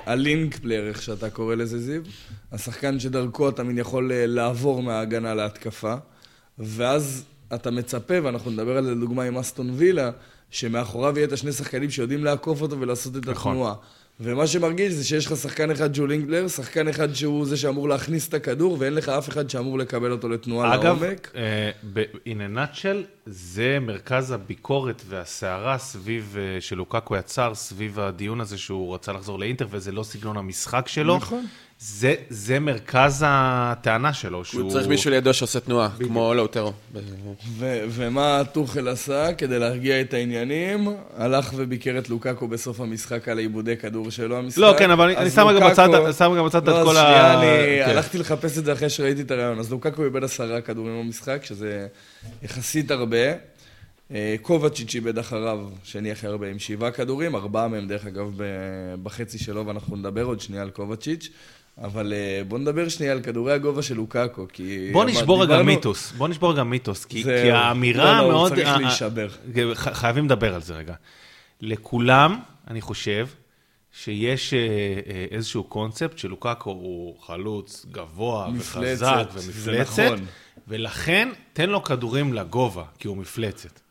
[0.07, 2.03] ה link player, איך שאתה קורא לזה, זיו.
[2.53, 5.95] השחקן שדרכו אתה מן יכול אה, לעבור מההגנה להתקפה.
[6.59, 7.25] ואז
[7.55, 10.11] אתה מצפה, ואנחנו נדבר על זה לדוגמה עם אסטון וילה,
[10.51, 13.53] שמאחוריו יהיה את השני שחקנים שיודעים לעקוף אותו ולעשות את נכון.
[13.53, 13.75] התנועה.
[14.21, 17.89] ומה שמרגיש זה שיש לך שחקן אחד שהוא link player, שחקן אחד שהוא זה שאמור
[17.89, 21.33] להכניס את הכדור, ואין לך אף אחד שאמור לקבל אותו לתנועה אגב, לעומק.
[21.35, 28.41] אה, ב- in a nutshell, זה מרכז הביקורת והסערה סביב, אה, שלוקקו יצר, סביב הדיון
[28.41, 31.17] הזה שהוא רצה לחזור לאינטר, וזה לא סגנון המשחק שלו.
[31.17, 31.47] נכון.
[31.85, 34.63] זה, זה מרכז הטענה שלו, שהוא...
[34.63, 36.73] הוא צריך מישהו לידו שעושה תנועה, כמו לאוטרו.
[37.59, 40.89] ו- ומה טוחל עשה כדי להרגיע את העניינים?
[41.17, 44.59] הלך וביקר את לוקאקו בסוף המשחק על עיבודי כדור שלו המשחק.
[44.59, 45.89] לא, כן, אבל אני- שם רגע בצד-
[46.63, 47.91] את לא, כל ה- שנייה, אני כן.
[47.91, 49.59] הלכתי לחפש את זה אחרי שראיתי את הרעיון.
[49.59, 51.87] אז לוקאקו איבד עשרה כדורים במשחק, שזה
[52.43, 53.17] יחסית הרבה.
[54.15, 58.31] אה, קובצ'יץ' איבד אחריו, שני הכי הרבה עם שבעה כדורים, ארבעה מהם דרך אגב
[59.03, 61.29] בחצי שלו, ואנחנו נדבר עוד שנייה על קובצ'יץ'.
[61.79, 64.91] אבל אה, בוא נדבר שנייה על כדורי הגובה של לוקאקו, כי...
[64.93, 68.53] בוא נשבור רגע מיתוס, בוא נשבור רגע מיתוס, כי, כי האמירה לא, לא, מאוד...
[68.53, 69.29] הוא צריך להישבר.
[69.75, 70.95] חייבים לדבר על זה רגע.
[71.61, 73.27] לכולם, אני חושב,
[73.93, 74.55] שיש
[75.31, 80.27] איזשהו קונספט שלוקאקו הוא חלוץ גבוה מפלצת, וחזק ומפלצת, נכון.
[80.69, 83.82] ולכן תן לו כדורים לגובה, כי הוא מפלצת.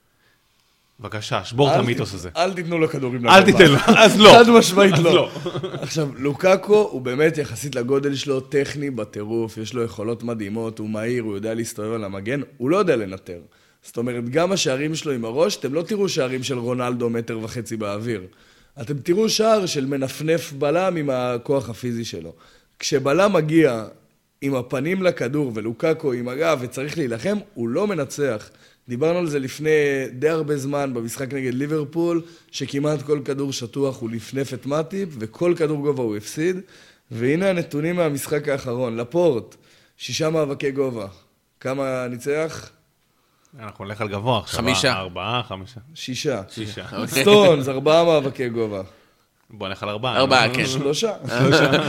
[1.01, 2.29] בבקשה, שבור את המיתוס הזה.
[2.37, 3.37] אל תיתנו לו כדורים לגובה.
[3.37, 4.29] אל תיתן לו, אז לא.
[4.29, 5.29] חד משמעית לא.
[5.81, 11.23] עכשיו, לוקאקו הוא באמת יחסית לגודל שלו טכני בטירוף, יש לו יכולות מדהימות, הוא מהיר,
[11.23, 13.39] הוא יודע להסתובב על המגן, הוא לא יודע לנטר.
[13.83, 17.77] זאת אומרת, גם השערים שלו עם הראש, אתם לא תראו שערים של רונלדו מטר וחצי
[17.77, 18.21] באוויר.
[18.81, 22.33] אתם תראו שער של מנפנף בלם עם הכוח הפיזי שלו.
[22.79, 23.85] כשבלם מגיע
[24.41, 28.49] עם הפנים לכדור ולוקאקו עם הגב וצריך להילחם, הוא לא מנצח.
[28.87, 29.69] דיברנו על זה לפני
[30.11, 35.53] די הרבה זמן במשחק נגד ליברפול, שכמעט כל כדור שטוח הוא לפנף את מאטיפ, וכל
[35.57, 36.59] כדור גובה הוא הפסיד.
[37.11, 38.97] והנה הנתונים מהמשחק האחרון.
[38.97, 39.55] לפורט,
[39.97, 41.07] שישה מאבקי גובה.
[41.59, 42.69] כמה ניצח?
[43.59, 44.59] אנחנו נלך על גבוה עכשיו.
[44.59, 44.93] חמישה.
[44.93, 45.79] ארבעה, חמישה.
[45.95, 46.41] שישה.
[46.49, 46.85] שישה.
[47.05, 48.81] סטונס, ארבעה מאבקי גובה.
[49.49, 50.17] בוא נלך על ארבעה.
[50.17, 50.65] ארבעה, כן.
[50.65, 51.11] שלושה.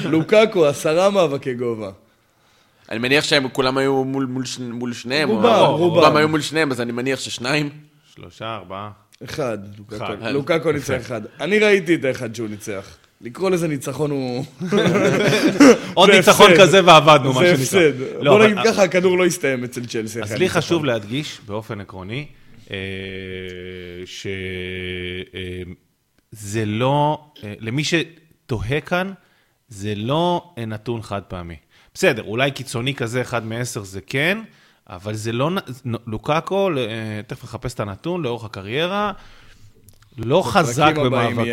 [0.04, 1.90] לוקאקו, עשרה מאבקי גובה.
[2.92, 5.28] אני מניח שהם כולם היו מול, מול, מול שניהם.
[5.28, 5.94] רובם, או, רובם.
[6.00, 7.68] רובם היו מול שניהם, אז אני מניח ששניים.
[8.14, 8.90] שלושה, ארבעה.
[9.24, 9.58] אחד.
[9.78, 10.16] לוקאקו- אחד.
[10.32, 11.20] לוקאקו ניצח אחד.
[11.40, 12.96] אני ראיתי את האחד שהוא ניצח.
[13.20, 14.44] לקרוא לזה ניצחון הוא...
[15.94, 16.50] עוד זה ניצחון.
[16.58, 17.88] כזה ועבדנו, מה זה שנקרא.
[17.88, 17.92] הפסד.
[18.20, 20.22] לא, בוא נגיד ככה, הכדור לא הסתיים אצל צ'לסי.
[20.22, 20.48] אז לי.
[20.48, 22.26] חשוב להדגיש באופן עקרוני,
[24.04, 24.34] שזה
[26.66, 29.12] לא, אה, למי שתוהה כאן,
[29.68, 31.56] זה לא אה, נתון חד פעמי.
[31.94, 34.38] בסדר, אולי קיצוני כזה, אחד מעשר זה כן,
[34.86, 35.50] אבל זה לא,
[36.06, 39.12] לוקאקו, אה, תכף נחפש את הנתון, לאורך הקריירה,
[40.18, 41.52] לא חזק במאבקי...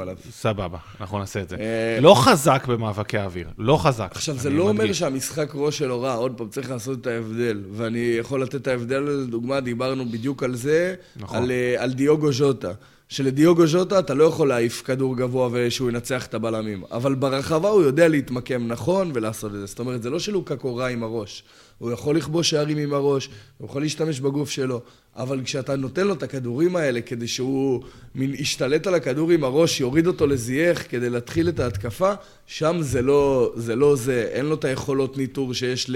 [0.00, 0.16] עליו.
[0.30, 1.56] סבבה, אנחנו נעשה את זה.
[1.56, 4.08] אה, לא חזק במאבקי האוויר, לא חזק.
[4.10, 4.92] עכשיו, זה לא אומר.
[4.92, 7.62] שהמשחק ראש שלו רע, עוד פעם, צריך לעשות את ההבדל.
[7.72, 11.36] ואני יכול לתת את ההבדל, לדוגמה, דיברנו בדיוק על זה, נכון.
[11.36, 12.72] על, אה, על דיוגו ז'וטה.
[13.08, 16.84] שלדיוגו ז'וטה אתה לא יכול להעיף כדור גבוה ושהוא ינצח את הבלמים.
[16.90, 19.66] אבל ברחבה הוא יודע להתמקם נכון ולעשות את זה.
[19.66, 21.42] זאת אומרת, זה לא שלוקאקו רע עם הראש.
[21.78, 24.80] הוא יכול לכבוש שערים עם הראש, הוא יכול להשתמש בגוף שלו,
[25.16, 27.82] אבל כשאתה נותן לו את הכדורים האלה כדי שהוא
[28.14, 32.12] מין ישתלט על הכדור עם הראש, יוריד אותו לזייח כדי להתחיל את ההתקפה,
[32.46, 34.28] שם זה לא זה, לא זה.
[34.32, 35.90] אין לו את היכולות ניטור שיש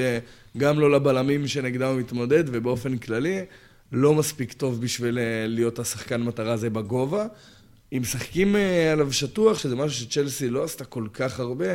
[0.57, 3.41] גם לא לבלמים שנגדם הוא מתמודד, ובאופן כללי,
[3.93, 7.27] לא מספיק טוב בשביל אה, להיות השחקן מטרה הזה בגובה.
[7.93, 11.67] אם משחקים אה, עליו שטוח, שזה משהו שצ'לסי לא עשתה כל כך הרבה,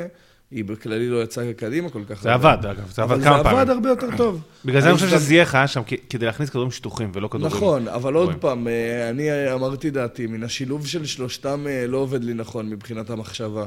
[0.52, 2.54] היא בכללי לא יצאה קדימה כל כך זה הרבה.
[2.54, 3.60] עבד, אגב, זה עבד אבל כמה זה פעמים.
[3.60, 4.42] עבד הרבה יותר טוב.
[4.66, 7.48] בגלל זה אני חושב שזייח היה שם כדי להכניס כדורים שטוחים ולא כדורים...
[7.48, 8.36] נכון, אבל עוד.
[8.40, 13.66] פעם, אה, אני אמרתי דעתי, מן השילוב של שלושתם לא עובד לי נכון מבחינת המחשבה.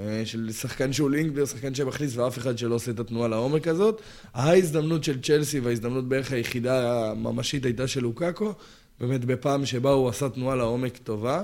[0.00, 4.02] אה, של שחקן שהוא לינקדר, שחקן שמכניס ואף אחד שלא עושה את התנועה לעומק הזאת.
[4.34, 8.52] ההזדמנות של צ'לסי וההזדמנות בערך היחידה הממשית הייתה של לוקאקו,
[9.00, 11.42] באמת בפעם שבה הוא עשה תנועה לעומק טובה.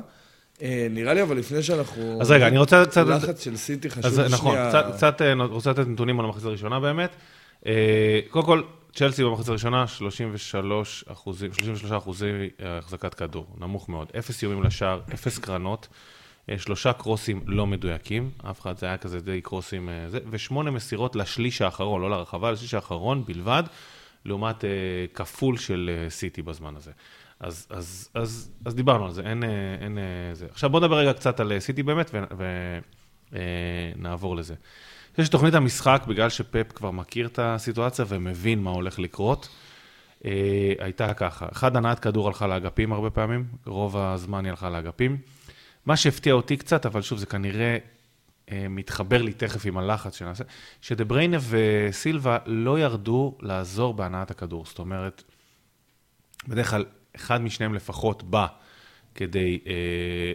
[0.62, 2.18] אה, נראה לי, אבל לפני שאנחנו...
[2.20, 3.06] אז רגע, אני רוצה קצת...
[3.06, 4.28] לחץ של סיטי חשוב אז שנייה...
[4.28, 7.10] נכון, קצת- קצת אה, רוצה לתת נתונים על המחצית הראשונה באמת.
[7.66, 8.62] אה, קודם כל,
[8.94, 14.08] צ'לסי במחצית הראשונה, 33 אחוזים, 33 אחוזי אה, החזקת כדור, נמוך מאוד.
[14.18, 15.96] אפס איומים לשער, אפס קרנות, אה,
[16.58, 21.16] שלושה קרוסים לא מדויקים, אף אחד, זה היה כזה די קרוסים, אה, זה, ושמונה מסירות
[21.16, 23.62] לשליש האחרון, לא לרחבה, לשליש האחרון בלבד,
[24.24, 24.70] לעומת אה,
[25.14, 26.90] כפול של אה, סיטי בזמן הזה.
[27.40, 29.48] אז, אז, אז, אז דיברנו על זה, אין, אה,
[29.80, 30.46] אין אה, זה.
[30.50, 32.10] עכשיו בוא נדבר רגע קצת על אה, סיטי באמת,
[33.32, 34.54] ונעבור לזה.
[34.54, 39.48] אני חושב שתוכנית המשחק, בגלל שפפ כבר מכיר את הסיטואציה ומבין מה הולך לקרות,
[40.24, 41.46] אה, הייתה ככה.
[41.52, 45.16] אחד, הנעת כדור הלכה לאגפים הרבה פעמים, רוב הזמן היא הלכה לאגפים.
[45.86, 47.78] מה שהפתיע אותי קצת, אבל שוב, זה כנראה
[48.52, 50.44] אה, מתחבר לי תכף עם הלחץ שנעשה,
[50.80, 54.66] שדה בריינה וסילבה לא ירדו לעזור בהנעת הכדור.
[54.66, 55.22] זאת אומרת,
[56.48, 56.84] בדרך כלל
[57.16, 58.46] אחד משניהם לפחות בא
[59.14, 59.72] כדי אה,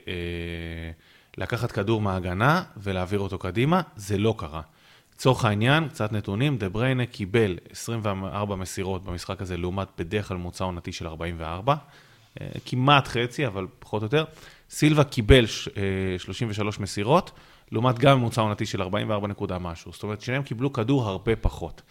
[0.07, 0.91] אה,
[1.37, 4.61] לקחת כדור מההגנה ולהעביר אותו קדימה, זה לא קרה.
[5.13, 10.63] לצורך העניין, קצת נתונים, דה בריינה קיבל 24 מסירות במשחק הזה, לעומת בדרך כלל ממוצע
[10.63, 11.75] עונתי של 44,
[12.41, 14.25] אה, כמעט חצי, אבל פחות או יותר.
[14.69, 17.31] סילבה קיבל ש- אה, 33 מסירות,
[17.71, 19.91] לעומת גם ממוצע עונתי של 44 נקודה משהו.
[19.93, 21.81] זאת אומרת, שניהם קיבלו כדור הרבה פחות.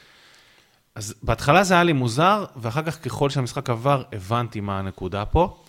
[0.95, 5.63] אז בהתחלה זה היה לי מוזר, ואחר כך ככל שהמשחק עבר, הבנתי מה הנקודה פה.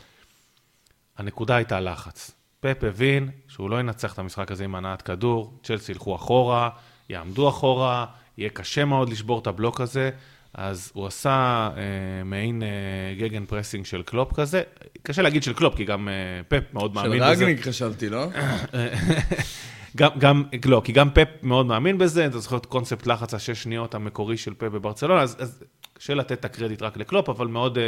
[1.18, 2.32] הנקודה הייתה לחץ.
[2.60, 6.70] פפ הבין שהוא לא ינצח את המשחק הזה עם הנעת כדור, צ'לסי ילכו אחורה,
[7.10, 8.06] יעמדו אחורה,
[8.38, 10.12] יהיה קשה מאוד לשבור את הבלוק הזה,
[10.54, 12.68] אז הוא עשה אה, מעין אה,
[13.18, 14.62] gegenpressing של קלופ כזה.
[15.04, 16.14] קשה להגיד של קלופ, כי גם אה,
[16.48, 17.46] פפ מאוד מאמין של בזה.
[17.46, 18.26] רנגניק חשבתי, לא?
[19.98, 23.64] גם, גם, לא, כי גם פפ מאוד מאמין בזה, אתה זוכר את קונספט לחץ השש
[23.64, 27.78] שניות המקורי של פפ בברצלונה, אז, אז קשה לתת את הקרדיט רק לקלופ, אבל מאוד
[27.78, 27.82] אה,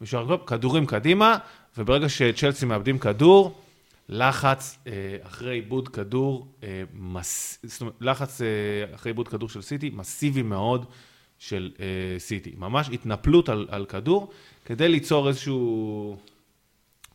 [0.00, 1.36] משוער קלופ, כדורים קדימה,
[1.78, 3.60] וברגע שצ'לסי מאבדים כדור,
[4.08, 4.88] לחץ uh,
[5.26, 6.64] אחרי עיבוד כדור, uh,
[6.94, 10.86] מס, זאת אומרת, לחץ uh, אחרי עיבוד כדור של סיטי, מסיבי מאוד
[11.48, 11.80] של uh,
[12.18, 12.54] סיטי.
[12.56, 14.32] ממש התנפלות על, על כדור,
[14.64, 16.16] כדי ליצור איזשהו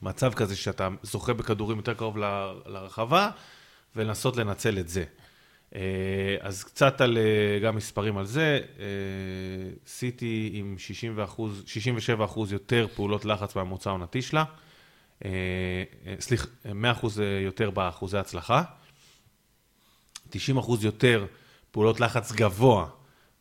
[0.01, 3.29] מצב כזה שאתה זוכה בכדורים יותר קרוב ל- לרחבה,
[3.95, 5.03] ולנסות לנצל את זה.
[5.75, 5.81] אה,
[6.41, 8.85] אז קצת על, אה, גם מספרים על זה, אה,
[9.87, 14.43] סיטי עם 60 אחוז, 67 אחוז יותר פעולות לחץ מהממוצע העונתי שלה,
[16.19, 18.63] סליחה, 100 אחוז יותר באחוזי הצלחה,
[20.29, 21.25] 90 אחוז יותר
[21.71, 22.87] פעולות לחץ גבוה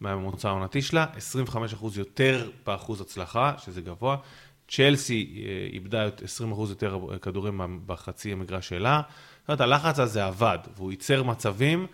[0.01, 4.17] מהממוצע העונתי שלה, 25 אחוז יותר באחוז הצלחה, שזה גבוה.
[4.69, 9.01] צ'לסי איבדה 20 אחוז יותר כדורים בחצי המגרש שלה.
[9.41, 11.87] זאת אומרת, הלחץ הזה עבד, והוא ייצר מצבים,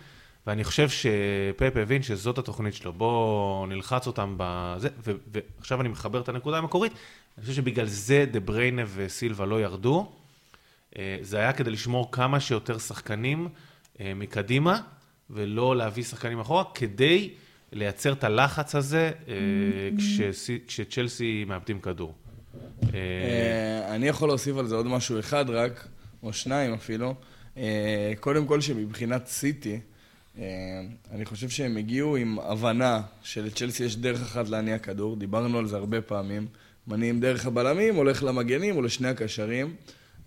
[0.47, 2.93] ואני חושב שפאפ הבין שזאת התוכנית שלו.
[2.93, 6.91] בואו נלחץ אותם בזה, ו- ועכשיו אני מחבר את הנקודה המקורית.
[7.37, 10.11] אני חושב שבגלל זה דה בריינה וסילבה לא ירדו.
[10.97, 13.49] אה, זה היה כדי לשמור כמה שיותר שחקנים
[13.99, 14.81] אה, מקדימה,
[15.29, 17.33] ולא להביא שחקנים אחורה, כדי
[17.75, 19.33] לייצר את הלחץ הזה אה,
[20.67, 22.13] כשצ'לסי מאבדים כדור.
[23.89, 25.87] אני יכול להוסיף על זה עוד משהו אחד רק,
[26.23, 27.15] או שניים אפילו.
[27.57, 29.79] אה, קודם כל שמבחינת סיטי,
[30.37, 30.43] אה,
[31.11, 35.77] אני חושב שהם הגיעו עם הבנה שלצ'לסי יש דרך אחת להניע כדור, דיברנו על זה
[35.77, 36.47] הרבה פעמים.
[36.87, 39.75] מניעים דרך הבלמים, הולך למגנים או לשני הקשרים,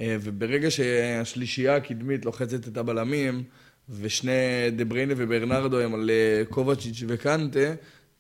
[0.01, 3.43] אה, וברגע שהשלישייה הקדמית לוחצת את הבלמים,
[3.91, 4.33] ושני
[4.77, 6.11] דה בריינה וברנרדו הם על
[6.49, 7.75] קובצ'יץ' וקנטה,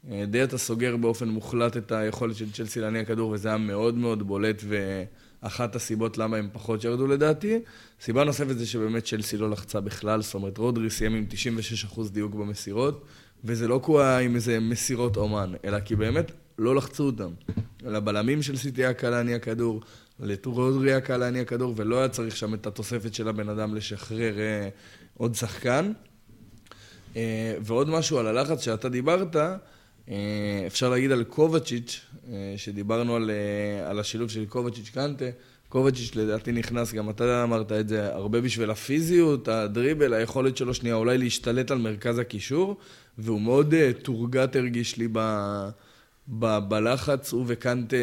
[0.04, 4.22] די אתה סוגר באופן מוחלט את היכולת של צ'לסי להניע כדור, וזה היה מאוד מאוד
[4.22, 5.02] בולט ו...
[5.40, 7.58] אחת הסיבות למה הם פחות ירדו לדעתי.
[8.00, 11.26] סיבה נוספת זה שבאמת צ'לסי לא לחצה בכלל, זאת אומרת רודרי סיים עם
[11.94, 13.04] 96% דיוק במסירות,
[13.44, 17.30] וזה לא קורה עם איזה מסירות אומן, אלא כי באמת לא לחצו אותם.
[17.82, 19.80] לבלמים של סיטי היה קל להניע כדור,
[20.20, 24.38] לרודרי היה קל להניע כדור, ולא היה צריך שם את התוספת של הבן אדם לשחרר
[24.38, 24.68] אה,
[25.18, 25.92] עוד שחקן.
[27.16, 33.30] אה, ועוד משהו על הלחץ שאתה דיברת, אה, אפשר להגיד על קובצ'יץ', אה, שדיברנו על,
[33.86, 35.24] על השילוב של קובצ'יץ' קנטה.
[35.68, 40.94] קובצ'יץ' לדעתי נכנס, גם אתה אמרת את זה, הרבה בשביל הפיזיות, הדריבל, היכולת שלו שנייה
[40.94, 42.76] אולי להשתלט על מרכז הקישור,
[43.18, 45.18] והוא מאוד תורגת הרגיש לי ב,
[46.28, 47.96] ב, בלחץ, הוא וקנטה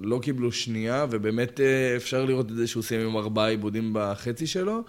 [0.00, 1.60] לא קיבלו שנייה, ובאמת
[1.96, 4.82] אפשר לראות את זה שהוא סיים עם ארבעה עיבודים בחצי שלו.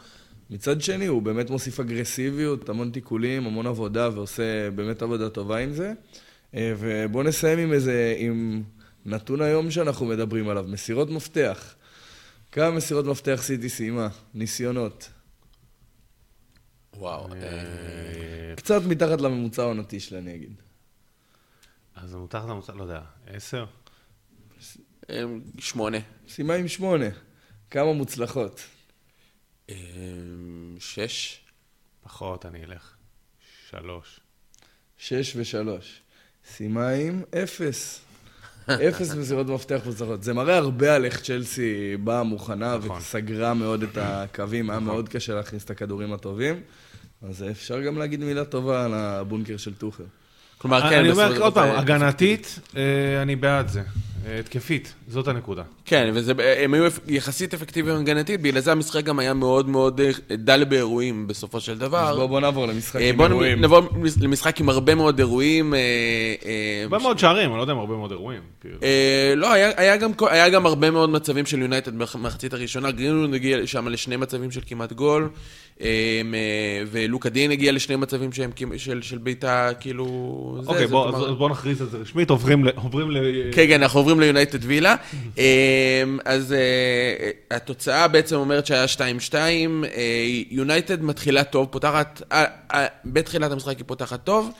[0.49, 5.73] מצד שני, הוא באמת מוסיף אגרסיביות, המון תיקולים, המון עבודה, ועושה באמת עבודה טובה עם
[5.73, 5.93] זה.
[6.55, 8.63] אה, ובואו נסיים עם איזה, עם
[9.05, 11.75] נתון היום שאנחנו מדברים עליו, מסירות מפתח.
[12.51, 14.07] כמה מסירות מפתח סיטי סיימה?
[14.33, 15.09] ניסיונות.
[16.97, 17.33] וואו.
[17.33, 20.53] אה, קצת מתחת לממוצע העונתי שלה, אני אגיד.
[21.95, 23.65] אז זה מתחת לממוצע, לא יודע, עשר?
[25.09, 25.23] אה,
[25.59, 25.97] שמונה.
[26.29, 27.05] סיימה עם שמונה.
[27.71, 28.61] כמה מוצלחות?
[30.79, 31.39] שש.
[32.03, 32.93] פחות, אני אלך.
[33.69, 34.19] שלוש.
[34.97, 36.01] שש ושלוש.
[36.45, 38.01] סיימה עם אפס.
[38.65, 40.23] אפס מסירות מפתח מוצלחות.
[40.23, 42.97] זה מראה הרבה על איך צ'לסי באה מוכנה נכון.
[42.97, 44.77] וסגרה מאוד את הקווים, נכון.
[44.77, 46.61] היה מאוד קשה להכניס את הכדורים הטובים.
[47.21, 50.03] אז אפשר גם להגיד מילה טובה על הבונקר של טוחר.
[50.57, 53.81] כלומר, כן, אני אומר עוד פעם, הגנתית, אה, אני בעד זה.
[54.25, 55.63] אה, התקפית, זאת הנקודה.
[55.85, 60.63] כן, והם היו יחסית אפקטיביים הגנתית, בגלל זה המשחק גם היה מאוד מאוד אה, דל
[60.63, 62.09] באירועים בסופו של דבר.
[62.09, 63.61] אז בואו נעבור למשחק עם אירועים.
[63.61, 65.73] בואו נעבור למשחק עם הרבה מאוד אירועים.
[66.83, 68.41] הרבה מאוד שערים, אני לא יודע אם הרבה מאוד אירועים.
[68.61, 68.77] כאילו.
[69.35, 69.53] לא,
[70.27, 74.61] היה גם הרבה מאוד מצבים של יונייטד במחצית הראשונה, גרינווד הגיע שם לשני מצבים של
[74.67, 75.29] כמעט גול.
[75.81, 76.21] אה,
[76.91, 80.05] ולוקה דין הגיע לשני מצבים שהם של, של בעיטה, כאילו...
[80.67, 82.69] אוקיי, okay, בוא, אז בוא נכריז על זה רשמית, עוברים ל...
[82.75, 83.17] עוברים ל...
[83.51, 84.95] כן, כן, אנחנו עוברים ליונייטד וילה.
[85.37, 85.43] אמ,
[86.25, 88.85] אז אה, התוצאה בעצם אומרת שהיה
[89.29, 89.33] 2-2,
[90.49, 92.75] יונייטד אה, מתחילה טוב, פותחת, אה,
[93.05, 94.51] בתחילת המשחק היא פותחת טוב,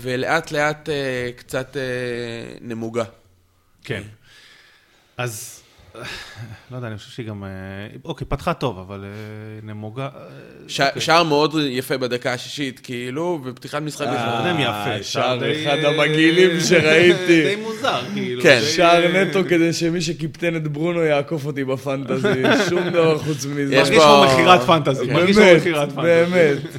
[0.00, 0.88] ולאט לאט
[1.36, 1.76] קצת
[2.60, 3.04] נמוגה.
[3.84, 4.02] כן.
[5.16, 5.62] אז...
[6.70, 7.44] לא יודע, אני חושב שהיא גם...
[7.44, 7.48] אה,
[8.04, 9.08] אוקיי, פתחה טוב, אבל אה,
[9.62, 10.02] נמוגה...
[10.02, 10.08] אה,
[10.88, 11.00] אוקיי.
[11.00, 14.42] שער מאוד יפה בדקה השישית, כאילו, ופתיחת משחק בכלל.
[14.44, 17.42] לא אם יפה, שער אחד המגעילים שראיתי.
[17.42, 18.42] די מוזר, כאילו.
[18.42, 18.60] כן.
[18.76, 23.76] שער נטו כדי שמי שקיפטן את ברונו יעקוף אותי בפנטזי, שום דבר חוץ מזה.
[23.76, 26.02] מרגיש כמו מכירת פנטזי, מרגיש כמו מכירת פנטזי.
[26.02, 26.58] באמת.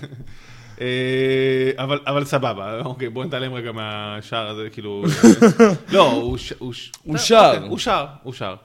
[1.77, 5.03] אבל, אבל סבבה, אוקיי, בוא נתעלם רגע מהשער הזה, כאילו...
[5.93, 7.51] לא, הוא ש- הוא ש- הוא שר.
[7.53, 8.55] אוקיי, הוא שר, הוא שר.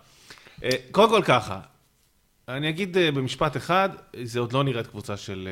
[0.64, 1.60] אה, קודם כל ככה,
[2.48, 3.88] אני אגיד אה, במשפט אחד,
[4.22, 5.48] זה עוד לא נראית קבוצה של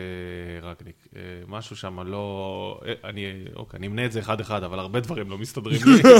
[0.62, 1.08] אה, רגניק.
[1.48, 2.80] משהו שם לא...
[3.04, 6.02] אני, אוקיי, אני אמנה את זה אחד-אחד, אבל הרבה דברים לא מסתדרים לי.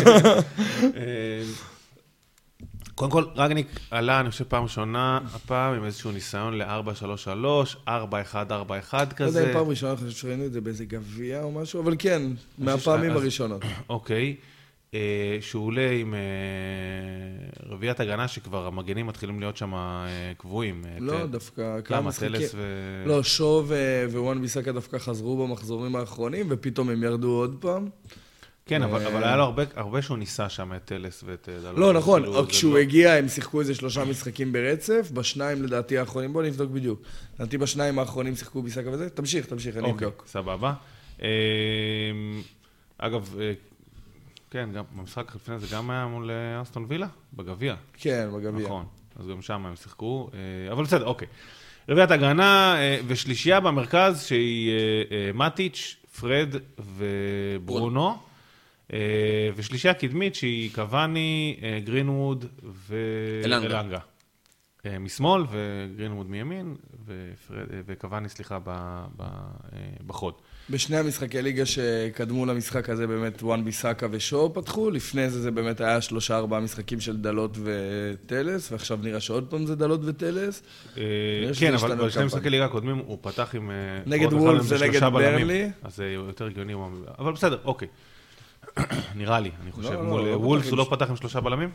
[2.95, 8.99] קודם כל, רגניק עלה, אני חושב, פעם ראשונה, הפעם עם איזשהו ניסיון ל-4-3-3, 4-1-4-1 לא
[9.01, 9.49] יודע כזה.
[9.49, 12.23] אם פעם ראשונה, אני חושב שראינו את זה באיזה גביע או משהו, אבל כן,
[12.59, 13.63] מהפעמים הראשונות.
[13.89, 14.37] אוקיי.
[15.41, 16.21] שהוא עולה עם אה,
[17.73, 20.83] רביעיית הגנה שכבר המגנים מתחילים להיות שם אה, קבועים.
[20.87, 22.13] אה, לא, ת- דווקא למה?
[22.13, 22.63] טלס ו...
[23.07, 23.65] לא, שו
[24.13, 27.89] ווואן ביסאקה דווקא חזרו במחזורים האחרונים, ופתאום הם ירדו עוד פעם.
[28.67, 31.61] כן, אבל אה, אבל היה לו הרבה- הרבה שהוא ניסה שם את טלס ואת אה,
[31.63, 31.79] דלות.
[31.79, 36.33] לא, נכון, כאילו, כשהוא לא- הגיע הם שיחקו איזה שלושה משחקים ברצף, בשניים לדעתי האחרונים,
[36.33, 37.03] בוא נבדוק בדיוק.
[37.35, 40.25] לדעתי בשניים האחרונים שיחקו ביסאקה וזה, תמשיך, תמשיך, אני אוקיי, אבדוק.
[40.27, 40.73] סבבה.
[41.23, 41.29] אה,
[42.99, 43.53] אגב, אה,
[44.53, 47.75] כן, גם במשחק לפני זה גם היה מול אה, אסטון וילה, בגביע.
[47.95, 48.65] כן, בגביע.
[48.67, 48.87] נכון,
[49.17, 51.29] אז גם שם הם שיחקו, אה, אבל בסדר, אוקיי.
[51.89, 54.73] רביעיית הגנה אה, ושלישייה במרכז שהיא
[55.35, 58.17] מטיץ', פרד וברונו,
[59.57, 62.45] ושלישייה קדמית שהיא קוואני, גרינווד
[63.45, 63.69] אלנגה.
[63.77, 63.99] ואלנגה.
[65.01, 66.77] משמאל וגרינווד מימין,
[67.87, 68.59] וקוואני, סליחה,
[70.07, 70.35] בחוד.
[70.71, 75.81] בשני המשחקי ליגה שקדמו למשחק הזה באמת וואן ביסאקה ושואו פתחו, לפני זה זה באמת
[75.81, 80.63] היה שלושה ארבעה משחקים של דלות וטלס, ועכשיו נראה שעוד פעם זה דלות וטלס.
[80.97, 81.03] אה,
[81.59, 82.53] כן, אבל בשני כמה משחקי פעמים.
[82.53, 83.71] ליגה הקודמים הוא פתח עם...
[83.71, 85.05] אה, נגד וולף זה נגד.
[85.05, 85.71] ברנלי.
[85.83, 86.75] אז זה יותר הגיוני,
[87.19, 87.89] אבל בסדר, אוקיי.
[89.17, 89.93] נראה לי, אני חושב.
[89.93, 91.71] לא, מול לא וולף פתח הוא לא פתח עם שלושה בלמים?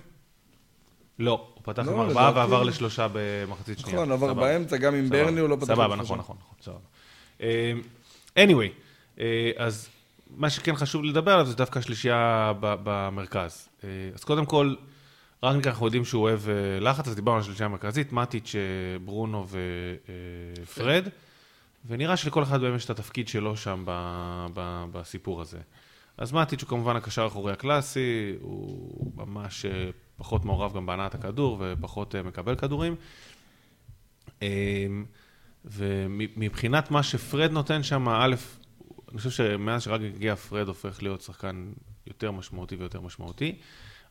[1.20, 3.96] לא, הוא פתח לא, עם ארבעה ועבר לשלושה במחצית שנייה.
[3.96, 4.42] נכון, עבר סבבה.
[4.42, 5.24] באמצע, גם עם סבבה.
[5.24, 6.20] ברני הוא לא פתח סבבה, עם נכון, שלושה.
[6.20, 7.88] נכון, נכון, סבבה.
[8.38, 8.72] Anyway,
[9.20, 9.90] אה, אז
[10.30, 13.70] מה שכן חשוב לדבר עליו זה דווקא השלישייה במרכז.
[13.84, 14.76] אה, אז קודם כל,
[15.44, 18.56] רק אנחנו יודעים שהוא אוהב אה, לחץ, אז דיברנו על השלישייה המרכזית, מטיץ',
[19.06, 19.46] ברונו
[20.64, 21.08] ופרד,
[21.88, 23.84] ונראה שלכל אחד מהם יש את התפקיד שלו שם
[24.92, 25.60] בסיפור הזה.
[26.18, 29.66] אז מטיץ' הוא כמובן הקשר האחורי הקלאסי, הוא ממש
[30.18, 32.96] פחות מעורב גם בהנעת הכדור ופחות מקבל כדורים.
[35.72, 38.36] ומבחינת מה שפרד נותן שם, א',
[39.12, 41.72] אני חושב שמאז שרק הגיע פרד הופך להיות שחקן
[42.08, 43.56] יותר משמעותי ויותר משמעותי.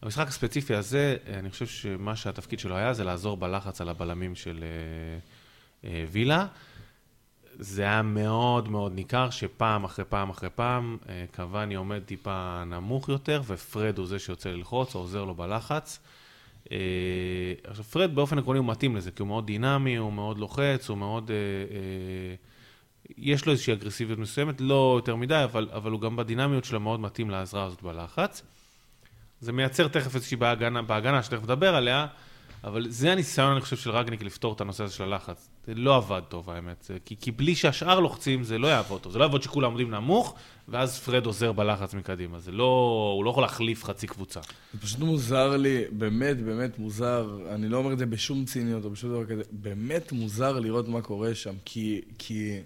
[0.02, 4.64] המשחק הספציפי הזה, אני חושב שמה שהתפקיד שלו היה זה לעזור בלחץ על הבלמים של
[4.64, 6.46] אה, אה, וילה.
[7.58, 13.08] זה היה מאוד מאוד ניכר שפעם אחרי פעם אחרי פעם אה, קוואני עומד טיפה נמוך
[13.08, 16.00] יותר ופרד הוא זה שיוצא ללחוץ עוזר לו בלחץ.
[16.72, 16.78] אה,
[17.64, 20.98] עכשיו פרד באופן עקרוני הוא מתאים לזה כי הוא מאוד דינמי, הוא מאוד לוחץ, הוא
[20.98, 21.30] מאוד...
[21.30, 22.34] אה, אה,
[23.18, 27.00] יש לו איזושהי אגרסיביות מסוימת, לא יותר מדי, אבל, אבל הוא גם בדינמיות שלו מאוד
[27.00, 28.42] מתאים לעזרה הזאת בלחץ.
[29.40, 32.06] זה מייצר תכף איזושהי בהגנה, בהגנה שתכף נדבר עליה,
[32.64, 35.50] אבל זה הניסיון, אני חושב, של רגניק לפתור את הנושא הזה של הלחץ.
[35.66, 36.82] זה לא עבד טוב, האמת.
[36.82, 39.12] זה, כי, כי בלי שהשאר לוחצים, זה לא יעבוד טוב.
[39.12, 40.34] זה לא יעבוד שכולם עומדים נמוך,
[40.68, 42.40] ואז פרד עוזר בלחץ מקדימה.
[42.40, 43.12] זה לא...
[43.16, 44.40] הוא לא יכול להחליף חצי קבוצה.
[44.72, 48.90] זה פשוט מוזר לי, באמת, באמת מוזר, אני לא אומר את זה בשום ציניות או
[48.90, 52.58] בשום דבר כזה, באמת מוזר לראות מה קורה שם, כי, כי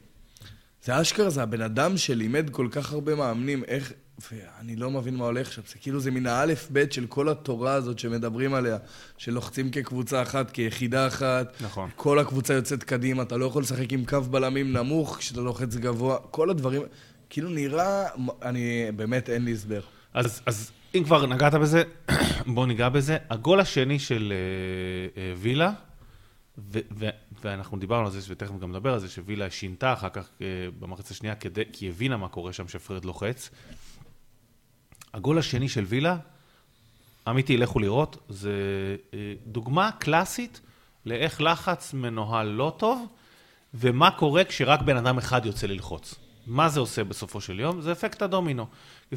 [0.84, 3.92] זה אשכרה, זה הבן אדם שלימד כל כך הרבה מאמנים איך,
[4.32, 7.98] ואני לא מבין מה הולך שם, זה כאילו זה מן האלף-בית של כל התורה הזאת
[7.98, 8.76] שמדברים עליה,
[9.18, 11.90] שלוחצים כקבוצה אחת, כיחידה אחת, נכון.
[11.96, 16.18] כל הקבוצה יוצאת קדימה, אתה לא יכול לשחק עם קו בלמים נמוך כשאתה לוחץ גבוה,
[16.30, 16.82] כל הדברים,
[17.30, 18.06] כאילו נראה,
[18.42, 19.80] אני, באמת אין לי הסבר.
[20.14, 21.82] אז, אז אם כבר נגעת בזה,
[22.54, 23.16] בוא ניגע בזה.
[23.30, 25.72] הגול השני של אה, אה, וילה,
[26.58, 27.08] ו- ו-
[27.42, 30.46] ואנחנו דיברנו על זה, ותכף גם נדבר על זה, שווילה שינתה אחר כך אה,
[30.78, 33.50] במחצית השנייה, כדי, כי הבינה מה קורה שם שפרד לוחץ.
[35.14, 36.16] הגול השני של וילה,
[37.28, 38.52] אמיתי, לכו לראות, זה
[39.14, 40.60] אה, דוגמה קלאסית
[41.06, 43.06] לאיך לחץ מנוהל לא טוב,
[43.74, 46.14] ומה קורה כשרק בן אדם אחד יוצא ללחוץ.
[46.46, 47.80] מה זה עושה בסופו של יום?
[47.80, 48.66] זה אפקט הדומינו.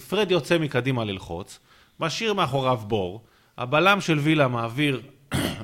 [0.10, 1.60] פרד יוצא מקדימה ללחוץ,
[2.00, 3.22] משאיר מאחוריו בור,
[3.58, 5.02] הבלם של וילה מעביר,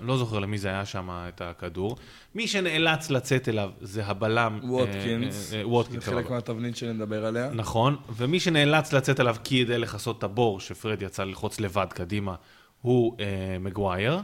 [0.04, 1.98] לא זוכר למי זה היה שם את הכדור,
[2.36, 4.60] מי שנאלץ לצאת אליו זה הבלם...
[4.64, 6.30] אה, ווטקינס, אה, אה, ווטקינס, זה חלק.
[6.30, 7.50] מהתבנית שנדבר עליה.
[7.54, 12.36] נכון, ומי שנאלץ לצאת אליו כדי לכסות את הבור, שפרד יצא ללחוץ לבד קדימה,
[12.82, 13.16] הוא
[13.60, 14.20] מגווייר.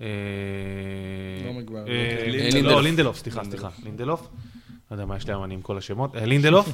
[0.00, 0.06] אה,
[1.46, 1.86] לא מגווייר,
[2.62, 3.16] לא, לינדלוף.
[3.16, 4.28] לא, סליחה, סליחה, לינדלוף.
[4.90, 6.10] לא יודע מה יש להם אני עם כל השמות.
[6.14, 6.68] לינדלוף.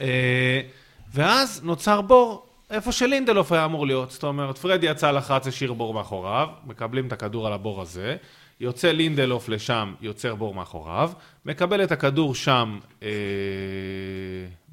[1.14, 4.10] ואז נוצר בור איפה שלינדלוף היה אמור להיות.
[4.10, 8.16] זאת אומרת, פרד יצא לחץ, השאיר בור מאחוריו, מקבלים את הכדור על הבור הזה,
[8.60, 11.10] יוצא לינדלוף לשם, יוצר בור מאחוריו,
[11.46, 13.08] מקבל את הכדור שם, אה,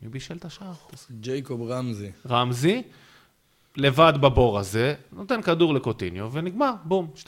[0.02, 0.74] מי בישל את השער?
[1.12, 2.12] ג'ייקוב רמזי.
[2.30, 2.84] רמזי,
[3.78, 7.28] לבד בבור הזה, נותן כדור לקוטיניו, ונגמר, בום, 2-2.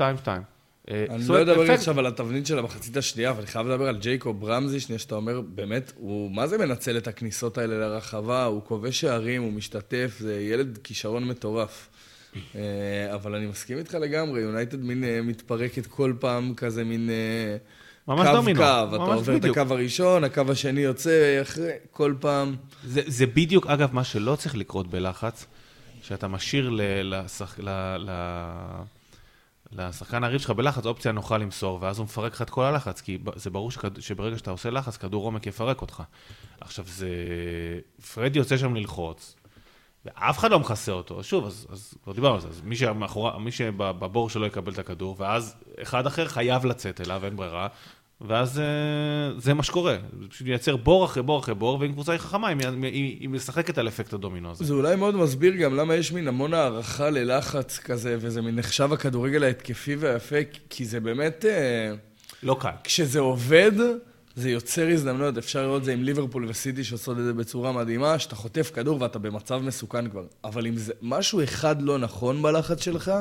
[0.90, 3.98] אה, אני לא אדבר עכשיו על התבנית של המחצית השנייה, אבל אני חייב לדבר על
[3.98, 8.62] ג'ייקוב רמזי, שנייה שאתה אומר, באמת, הוא מה זה מנצל את הכניסות האלה לרחבה, הוא
[8.66, 11.90] כובש שערים, הוא משתתף, זה ילד כישרון מטורף.
[12.56, 17.10] אה, אבל אני מסכים איתך לגמרי, יונייטד מין אה, מתפרקת כל פעם כזה מין...
[17.10, 17.58] אה,
[18.08, 19.46] ממש קו דומינו, קו, אתה עובר את.
[19.46, 22.56] הקו הראשון, הקו השני יוצא, אחרי, כל פעם.
[22.84, 25.46] זה, זה בדיוק, אגב, מה שלא צריך לקרות בלחץ,
[26.02, 28.10] שאתה משאיר ל, לשח, ל, ל,
[29.72, 33.18] לשחקן הריב שלך בלחץ אופציה נוחה למסור, ואז הוא מפרק לך את כל הלחץ, כי
[33.36, 36.04] זה ברור שכד, שברגע שאתה עושה לחץ, כדור עומק יפרק אותך.
[36.62, 37.10] עכשיו, זה...
[38.14, 39.36] פרדי יוצא שם ללחוץ,
[40.06, 41.24] ואף אחד לא מכסה אותו.
[41.24, 44.80] שוב, אז, אז כבר דיברנו על זה, אז מי, שמאחורה, מי שבבור שלו יקבל את
[44.80, 47.68] הכדור, ואז אחד אחר חייב לצאת אליו, אין ברירה.
[48.28, 48.66] ואז אה,
[49.38, 52.48] זה מה שקורה, זה פשוט ייצר בור אחרי בור אחרי בור, ואם קבוצה היא חכמה,
[52.48, 54.66] היא, היא, היא משחקת על אפקט הדומינו הזה.
[54.66, 58.94] זה אולי מאוד מסביר גם למה יש מין המון הערכה ללחץ כזה, וזה מין נחשב
[58.94, 60.36] הכדורגל ההתקפי והיפה,
[60.70, 61.46] כי זה באמת...
[61.46, 61.94] אה,
[62.44, 62.70] לא קל.
[62.84, 63.72] כשזה עובד,
[64.36, 65.38] זה יוצר הזדמנויות.
[65.38, 69.02] אפשר לראות את זה עם ליברפול וסיטי שעושות את זה בצורה מדהימה, שאתה חוטף כדור
[69.02, 70.24] ואתה במצב מסוכן כבר.
[70.44, 73.12] אבל אם זה משהו אחד לא נכון בלחץ שלך,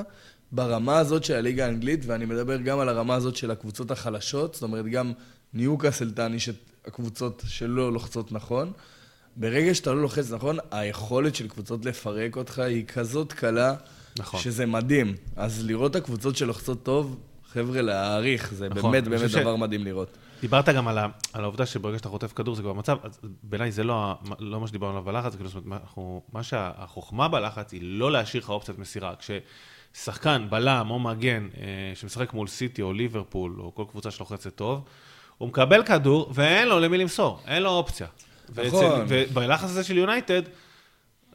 [0.53, 4.63] ברמה הזאת של הליגה האנגלית, ואני מדבר גם על הרמה הזאת של הקבוצות החלשות, זאת
[4.63, 5.13] אומרת, גם
[5.55, 6.55] ניוקאסל תעניש את
[6.87, 8.73] הקבוצות שלא לוחצות נכון.
[9.37, 13.75] ברגע שאתה לא לוחץ נכון, היכולת של קבוצות לפרק אותך היא כזאת קלה,
[14.19, 14.41] נכון.
[14.41, 15.15] שזה מדהים.
[15.37, 17.17] אז לראות את הקבוצות שלוחצות טוב,
[17.53, 20.17] חבר'ה, להעריך, זה נכון, באמת באמת חושב ש- דבר מדהים לראות.
[20.41, 23.73] דיברת גם על, ה, על העובדה שברגע שאתה חוטף כדור זה כבר מצב, אז בעיניי
[23.73, 27.73] זה לא, לא מה שדיברנו עליו בלחץ, כאילו, זאת אומרת, מה, אנחנו, מה שהחוכמה בלחץ
[27.73, 29.15] היא לא להשאיר לך אופציית מסירה.
[29.93, 34.85] כששחקן, בלם או מגן אה, שמשחק מול סיטי או ליברפול או כל קבוצה שלוחצת טוב,
[35.39, 38.07] הוא מקבל כדור ואין לו למי למסור, אין לו אופציה.
[38.49, 39.05] נכון.
[39.09, 40.43] ובלחץ הזה של יונייטד,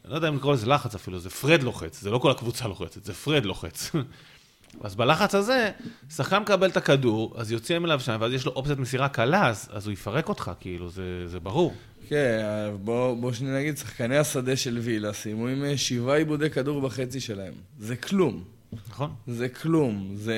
[0.06, 3.04] לא יודע אם לקרוא לזה לחץ אפילו, זה פרד לוחץ, זה לא כל הקבוצה לוחצת,
[3.04, 3.92] זה פרד לוחץ.
[4.82, 5.72] אז בלחץ הזה,
[6.10, 9.70] שחקן מקבל את הכדור, אז יוצאים אליו שם, ואז יש לו אופציית מסירה קלה, אז,
[9.72, 11.74] אז הוא יפרק אותך, כאילו, זה, זה ברור.
[12.08, 12.42] כן,
[12.84, 17.20] בוא, בוא שניה נגיד, שחקני השדה של וילה סיימו עם אה, שבעה עיבודי כדור בחצי
[17.20, 17.54] שלהם.
[17.80, 18.44] זה כלום.
[18.90, 19.14] נכון?
[19.28, 20.12] זה כלום.
[20.16, 20.36] זה,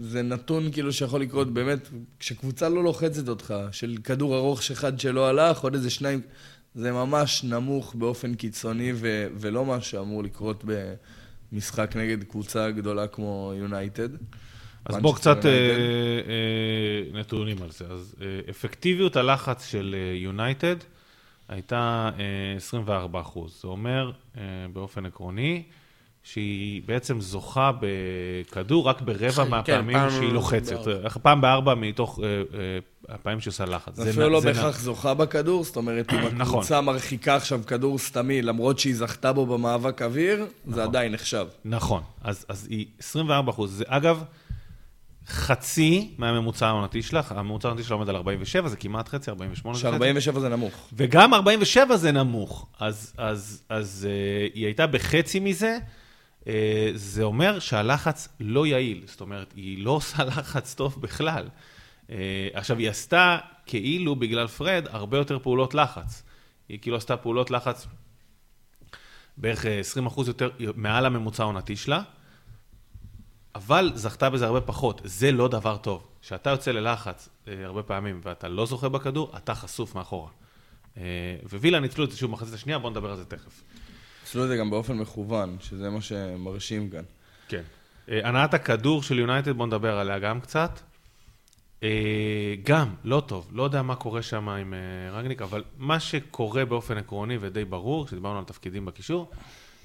[0.00, 5.28] זה נתון כאילו שיכול לקרות באמת, כשקבוצה לא לוחצת אותך, של כדור ארוך אחד שלא
[5.28, 6.20] הלך, עוד איזה שניים,
[6.74, 10.64] זה ממש נמוך באופן קיצוני, ו, ולא מה שאמור לקרות
[11.52, 14.08] במשחק נגד קבוצה גדולה כמו יונייטד.
[14.84, 15.50] אז בוא Manchester קצת אה.
[15.50, 17.84] אה, נתונים על זה.
[17.90, 20.76] אז אה, אפקטיביות הלחץ של אה, יונייטד
[21.48, 23.58] הייתה אה, 24 אחוז.
[23.62, 24.42] זה אומר, אה,
[24.72, 25.62] באופן עקרוני,
[26.24, 30.72] שהיא בעצם זוכה בכדור רק ברבע כן, מהפעמים פעם שהיא לוחצת.
[30.86, 31.08] בארבע.
[31.22, 32.78] פעם בארבע מתוך אה, אה,
[33.14, 33.98] הפעמים שהיא עושה לחץ.
[33.98, 36.40] אפילו לא זה נ- בהכרח זוכה בכדור, זאת אומרת, אם נכון.
[36.40, 41.46] הקבוצה מרחיקה עכשיו כדור סתמי, למרות שהיא זכתה בו במאבק אוויר, זה עדיין נחשב.
[41.64, 43.72] נכון, אז, אז היא 24 אחוז.
[43.76, 44.24] זה אגב
[45.26, 49.90] חצי מהממוצע העונתי שלך, הממוצע העונתי שלה עומד על 47, זה כמעט חצי, 48 זה
[49.90, 50.20] חצי.
[50.30, 50.88] ש-47 זה נמוך.
[50.92, 55.78] וגם 47 זה נמוך, אז, אז, אז uh, היא הייתה בחצי מזה,
[56.94, 61.48] זה אומר שהלחץ לא יעיל, זאת אומרת, היא לא עושה לחץ טוב בכלל.
[62.08, 62.12] Uh,
[62.52, 66.22] עכשיו, היא עשתה כאילו בגלל פרד הרבה יותר פעולות לחץ.
[66.68, 67.86] היא כאילו עשתה פעולות לחץ
[69.36, 72.02] בערך אה, 20 אחוז יותר, מעל הממוצע העונתי שלה,
[73.54, 75.00] אבל זכתה בזה הרבה פחות.
[75.04, 76.08] זה לא דבר טוב.
[76.22, 80.30] כשאתה יוצא ללחץ אה, הרבה פעמים ואתה לא זוכה בכדור, אתה חשוף מאחורה.
[80.96, 81.02] אה,
[81.52, 83.62] ווילה ניצלו את זה שוב במחצית השנייה, בואו נדבר על זה תכף.
[84.32, 87.02] עשו את זה גם באופן מכוון, שזה מה שמרשים כאן.
[87.48, 87.62] כן.
[88.08, 90.80] אה, הנעת הכדור של יונייטד, בואו נדבר עליה גם קצת.
[91.82, 96.64] אה, גם, לא טוב, לא יודע מה קורה שם עם אה, רגניק, אבל מה שקורה
[96.64, 99.30] באופן עקרוני ודי ברור, כשדיברנו על תפקידים בקישור,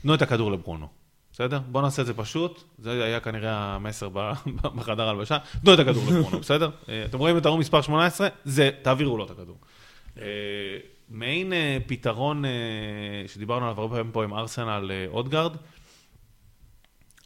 [0.01, 0.87] תנו את הכדור לברונו,
[1.31, 1.59] בסדר?
[1.71, 4.09] בואו נעשה את זה פשוט, זה היה כנראה המסר
[4.75, 6.69] בחדר הלבשה, תנו את הכדור לברונו, בסדר?
[7.05, 8.27] אתם רואים את ערום מספר 18?
[8.45, 9.57] זה, תעבירו לו את הכדור.
[11.09, 12.51] מעין אה, פתרון אה,
[13.27, 15.57] שדיברנו עליו הרבה פעמים פה עם ארסנל אה, אודגרד,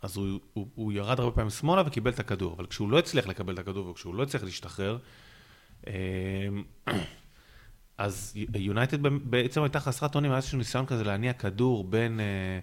[0.01, 3.27] אז הוא, הוא, הוא ירד הרבה פעמים שמאלה וקיבל את הכדור, אבל כשהוא לא הצליח
[3.27, 4.97] לקבל את הכדור וכשהוא לא הצליח להשתחרר,
[5.87, 5.93] אמ,
[7.97, 12.59] אז יונייטד בעצם הייתה חסרת אונים, היה איזשהו ניסיון כזה להניע כדור בין אה,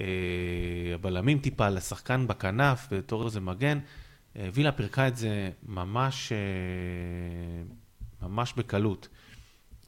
[0.00, 3.78] אה, הבלמים טיפה לשחקן בכנף בתור איזה מגן.
[4.36, 6.38] אה, וילה פירקה את זה ממש, אה,
[8.28, 9.08] ממש בקלות.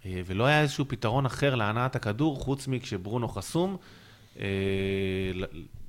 [0.07, 3.77] אה, ולא היה איזשהו פתרון אחר להנעת הכדור, חוץ מכשברונו חסום,
[4.41, 4.45] אה,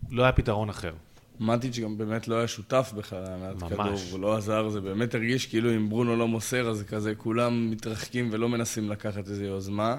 [0.10, 0.94] לא היה פתרון אחר.
[1.40, 3.64] מטיץ' גם באמת לא היה שותף בכלל להנעת.
[3.64, 7.72] כדור, הוא לא עזר, זה באמת הרגיש כאילו אם ברונו לא מוסר, אז כזה כולם
[7.72, 9.98] מתרחקים ולא מנסים לקחת איזו יוזמה.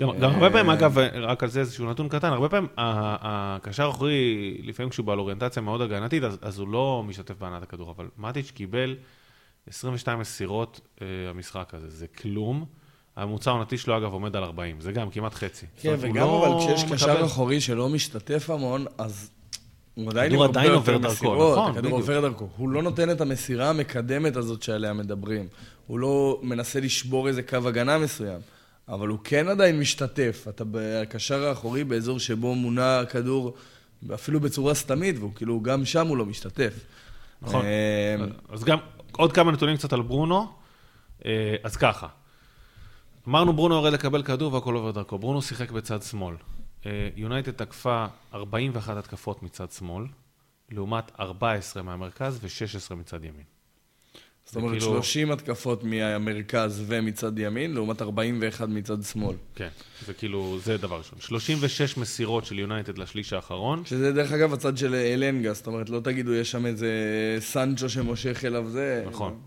[0.00, 4.58] גם, גם הרבה פעמים, אגב, רק על זה איזשהו נתון קטן, הרבה פעמים הקשר האחורי,
[4.62, 8.50] לפעמים כשהוא בעל אוריינטציה מאוד הגנתית, אז, אז הוא לא משתתף בהנעת הכדור, אבל מטיץ'
[8.50, 8.96] קיבל
[9.68, 12.64] 22 מסירות אה, המשחק הזה, זה כלום.
[13.16, 15.66] הממוצע העונתי שלו, אגב, עומד על 40, זה גם כמעט חצי.
[15.80, 19.30] כן, וגם לא אבל כשיש מקבל- קשר אחורי שלא משתתף המון, אז
[19.94, 22.00] הוא עדיין עובר דרכו, מסירות, נכון, הכדור בדיוק.
[22.00, 22.48] עובר דרכו.
[22.56, 25.46] הוא לא נותן את המסירה המקדמת הזאת שעליה מדברים.
[25.86, 28.40] הוא לא מנסה לשבור איזה קו הגנה מסוים,
[28.88, 30.46] אבל הוא כן עדיין משתתף.
[30.48, 33.54] אתה בקשר האחורי באזור שבו מונע הכדור,
[34.14, 36.74] אפילו בצורה סתמית, והוא כאילו, גם שם הוא לא משתתף.
[37.42, 37.64] נכון.
[37.64, 38.16] אה,
[38.48, 38.78] אז גם
[39.12, 40.46] עוד כמה נתונים קצת על ברונו.
[41.26, 42.06] אה, אז ככה,
[43.28, 45.18] אמרנו ברונו יורד לקבל כדור והכל עובר דרכו.
[45.18, 46.34] ברונו שיחק בצד שמאל.
[46.86, 50.04] אה, יונייטד תקפה 41 התקפות מצד שמאל,
[50.70, 53.44] לעומת 14 מהמרכז ו-16 מצד ימין.
[54.44, 59.36] זאת אומרת, כאילו- 30 התקפות מהמרכז ומצד ימין, לעומת 41 מצד שמאל.
[59.54, 59.68] כן,
[60.06, 61.20] זה כאילו, זה דבר ראשון.
[61.20, 63.84] 36 מסירות של יונייטד לשליש האחרון.
[63.84, 66.90] שזה דרך אגב הצד של אלנגה, זאת אומרת, לא תגידו, יש שם איזה
[67.40, 69.04] סנצ'ו שמושך אליו זה.
[69.08, 69.38] נכון.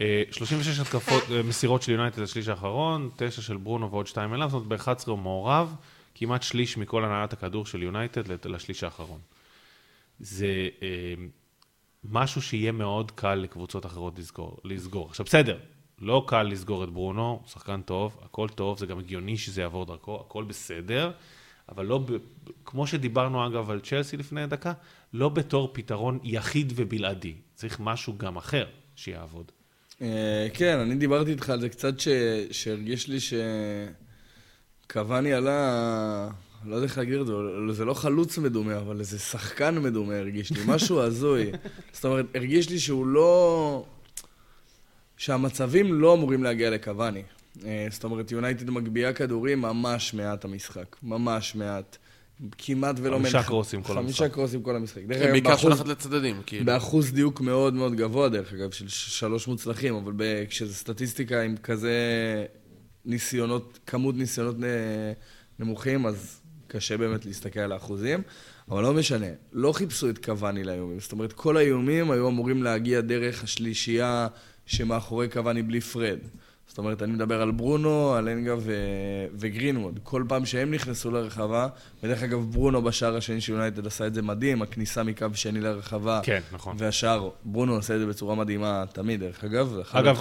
[0.00, 4.50] אה, 36 התקפות, אה, מסירות של יונייטד לשליש האחרון, 9 של ברונו ועוד 2 אליו,
[4.50, 5.74] זאת אומרת ב-11 הוא מעורב,
[6.14, 9.20] כמעט שליש מכל הנהלת הכדור של יונייטד לשליש האחרון.
[10.20, 11.14] זה אה,
[12.04, 14.58] משהו שיהיה מאוד קל לקבוצות אחרות לסגור.
[14.64, 15.08] לסגור.
[15.08, 15.58] עכשיו בסדר,
[15.98, 19.86] לא קל לסגור את ברונו, הוא שחקן טוב, הכל טוב, זה גם הגיוני שזה יעבור
[19.86, 21.10] דרכו, הכל בסדר,
[21.68, 22.10] אבל לא, ב,
[22.64, 24.72] כמו שדיברנו אגב על צ'לסי לפני דקה,
[25.12, 27.34] לא בתור פתרון יחיד ובלעדי.
[27.54, 28.66] צריך משהו גם אחר
[28.96, 29.52] שיעבוד.
[30.02, 31.94] אה, כן, אני דיברתי איתך על זה קצת,
[32.50, 33.18] שהרגיש לי
[34.86, 36.28] שקוואני עלה,
[36.64, 37.32] לא יודע איך להגיד את זה,
[37.70, 41.50] זה לא חלוץ מדומה, אבל איזה שחקן מדומה הרגיש לי, משהו הזוי.
[41.92, 43.84] זאת אומרת, הרגיש לי שהוא לא...
[45.16, 47.22] שהמצבים לא אמורים להגיע לקוואני.
[47.64, 51.98] אה, זאת אומרת, יונייטד מגביה כדורים ממש מעט המשחק, ממש מעט.
[52.58, 53.18] כמעט ולא...
[53.18, 54.32] חמישה מנח- קרוסים כל חמישה המשחק.
[54.34, 55.02] קרוסים כל המשחק.
[55.08, 56.64] כן, בעיקר שולחת לצדדים, כאילו.
[56.64, 60.12] באחוז דיוק מאוד מאוד גבוה, דרך אגב, של שלוש מוצלחים, אבל
[60.48, 61.94] כשזו סטטיסטיקה עם כזה
[63.04, 64.56] ניסיונות, כמות ניסיונות
[65.58, 68.22] נמוכים, אז קשה באמת להסתכל על האחוזים.
[68.70, 71.00] אבל לא משנה, לא חיפשו את קוואני לאיומים.
[71.00, 74.28] זאת אומרת, כל האיומים היו אמורים להגיע דרך השלישייה
[74.66, 76.18] שמאחורי קוואני בלי פרד.
[76.76, 78.72] זאת אומרת, אני מדבר על ברונו, על אנגה ו...
[79.34, 80.00] וגרינווד.
[80.02, 81.68] כל פעם שהם נכנסו לרחבה,
[82.02, 86.20] ודרך אגב, ברונו בשער השני של יונייטד עשה את זה מדהים, הכניסה מקו שני לרחבה.
[86.22, 86.76] כן, נכון.
[86.78, 90.16] והשער, ברונו עושה את זה בצורה מדהימה תמיד, דרך אגב, אגב,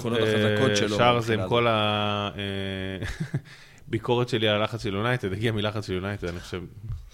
[0.91, 0.97] אה.
[0.97, 1.67] שער זה עם כל
[3.87, 6.61] הביקורת שלי על הלחץ של יונייטד, הגיע מלחץ של יונייטד, אני חושב.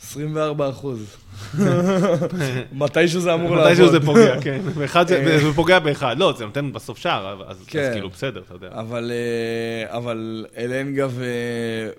[0.01, 1.15] 24 אחוז.
[2.71, 3.67] מתישהו זה אמור לעבוד.
[3.67, 4.61] מתישהו זה פוגע, כן.
[4.79, 6.15] באחד זה פוגע באחד.
[6.17, 7.89] לא, זה נותן בסוף שער, אז כן.
[7.93, 8.67] כאילו בסדר, אתה יודע.
[8.71, 11.25] אבל, אה, אבל אלנגה ו...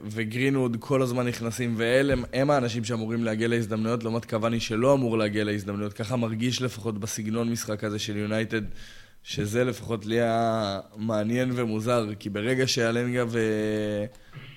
[0.02, 5.44] וגרינווד כל הזמן נכנסים, ואלה הם, האנשים שאמורים להגיע להזדמנויות, לעומת קוואני שלא אמור להגיע
[5.44, 5.92] להזדמנויות.
[5.92, 8.62] ככה מרגיש לפחות בסגנון משחק הזה של יונייטד,
[9.22, 13.38] שזה לפחות לי היה מעניין ומוזר, כי ברגע שאלנגה ו...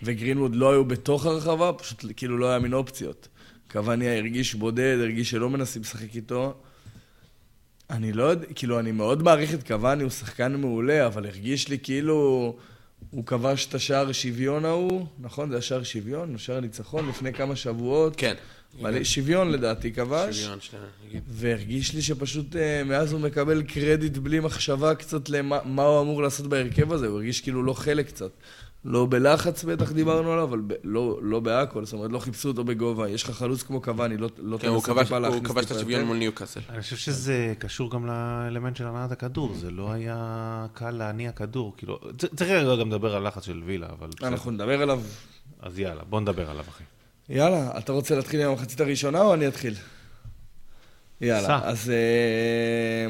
[0.03, 3.27] וגרינווד לא היו בתוך הרחבה, פשוט כאילו לא היה מין אופציות.
[3.71, 6.53] קוואני הרגיש בודד, הרגיש שלא מנסים לשחק איתו.
[7.89, 11.79] אני לא יודע, כאילו, אני מאוד מעריך את קוואני, הוא שחקן מעולה, אבל הרגיש לי
[11.79, 12.55] כאילו
[13.11, 15.51] הוא כבש את השער שוויון ההוא, נכון?
[15.51, 18.13] זה השער שוויון, השער ניצחון לפני כמה שבועות.
[18.17, 18.35] כן.
[18.81, 20.41] מלא, שוויון לדעתי כבש.
[20.41, 20.85] שוויון, שנייה.
[21.27, 26.23] והרגיש לי שפשוט אה, מאז הוא מקבל קרדיט בלי מחשבה קצת למה מה הוא אמור
[26.23, 28.31] לעשות בהרכב הזה, הוא הרגיש כאילו לא חלק קצת.
[28.85, 32.63] לא בלחץ בטח דיברנו עליו, אבל ב, לא, לא בהכל, זאת אומרת לא חיפשו אותו
[32.63, 33.09] בגובה.
[33.09, 35.71] יש לך חלוץ כמו קוואני, לא, לא כן, הוא תנסה טיפה הוא להכניס כבש את
[35.71, 36.03] השוויון.
[36.03, 36.59] מול ניוקאסל.
[36.69, 41.73] אני חושב שזה קשור גם לאלמנט של הנעת הכדור, זה לא היה קל להניע כדור,
[41.77, 41.99] כאילו,
[42.35, 44.09] צריך רגע גם לדבר על לחץ של וילה, אבל.
[44.23, 45.01] אנחנו נדבר עליו.
[45.59, 46.83] אז יאללה, בוא נדבר עליו, אחי.
[47.29, 49.73] יאללה, אתה רוצה להתחיל עם המחצית הראשונה או אני אתחיל?
[51.21, 51.59] יאללה, סע.
[51.63, 53.07] אז אה,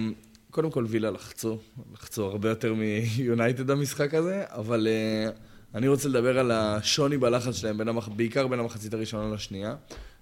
[0.51, 1.57] קודם כל וילה לחצו,
[1.93, 5.31] לחצו הרבה יותר מיונייטד המשחק הזה, אבל אה,
[5.75, 8.07] אני רוצה לדבר על השוני בלחץ שלהם, בין המח...
[8.07, 9.75] בעיקר בין המחצית הראשונה לשנייה.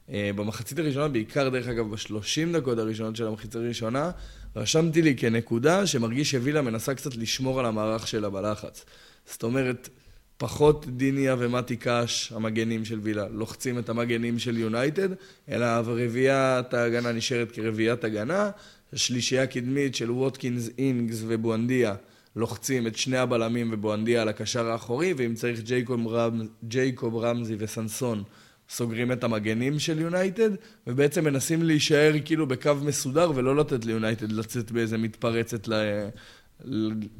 [0.09, 4.11] אה, במחצית הראשונה, בעיקר דרך אגב בשלושים דקות הראשונות של המחצית הראשונה,
[4.55, 8.85] רשמתי לי כנקודה שמרגיש שווילה מנסה קצת לשמור על המערך שלה בלחץ.
[9.25, 9.89] זאת אומרת,
[10.37, 15.09] פחות דיניה ומתי קאש, המגנים של וילה, לוחצים את המגנים של יונייטד,
[15.49, 18.49] אלא רביעיית ההגנה נשארת כרביעיית הגנה,
[18.93, 21.95] השלישייה הקדמית של ווטקינס, אינגס ובואנדיה
[22.35, 28.23] לוחצים את שני הבלמים ובואנדיה על הקשר האחורי, ואם צריך ג'ייקוב, רמ, ג'ייקוב רמזי וסנסון
[28.69, 30.49] סוגרים את המגנים של יונייטד,
[30.87, 35.67] ובעצם מנסים להישאר כאילו בקו מסודר ולא לתת ליונייטד לצאת באיזה מתפרצת.
[35.67, 35.73] ל...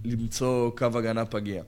[0.05, 1.64] למצוא קו הגנה פגיע.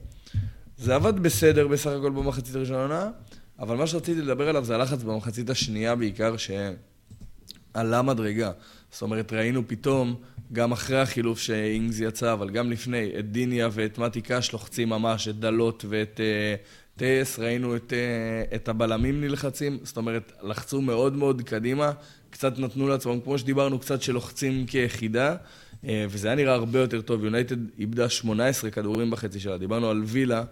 [0.78, 3.10] זה עבד בסדר בסך הכל במחצית הראשונה,
[3.58, 8.52] אבל מה שרציתי לדבר עליו זה הלחץ במחצית השנייה בעיקר, שעלה מדרגה.
[8.92, 10.14] זאת אומרת, ראינו פתאום,
[10.52, 15.28] גם אחרי החילוף שאינגס יצא, אבל גם לפני, את דיניה ואת מתי קאש לוחצים ממש,
[15.28, 21.16] את דלות ואת uh, טייס, ראינו את, uh, את הבלמים נלחצים, זאת אומרת, לחצו מאוד
[21.16, 21.92] מאוד קדימה,
[22.30, 25.36] קצת נתנו לעצמם, כמו שדיברנו, קצת שלוחצים כיחידה,
[25.82, 27.24] uh, וזה היה נראה הרבה יותר טוב.
[27.24, 30.44] יונייטד איבדה 18 כדורים בחצי שלה, דיברנו על וילה.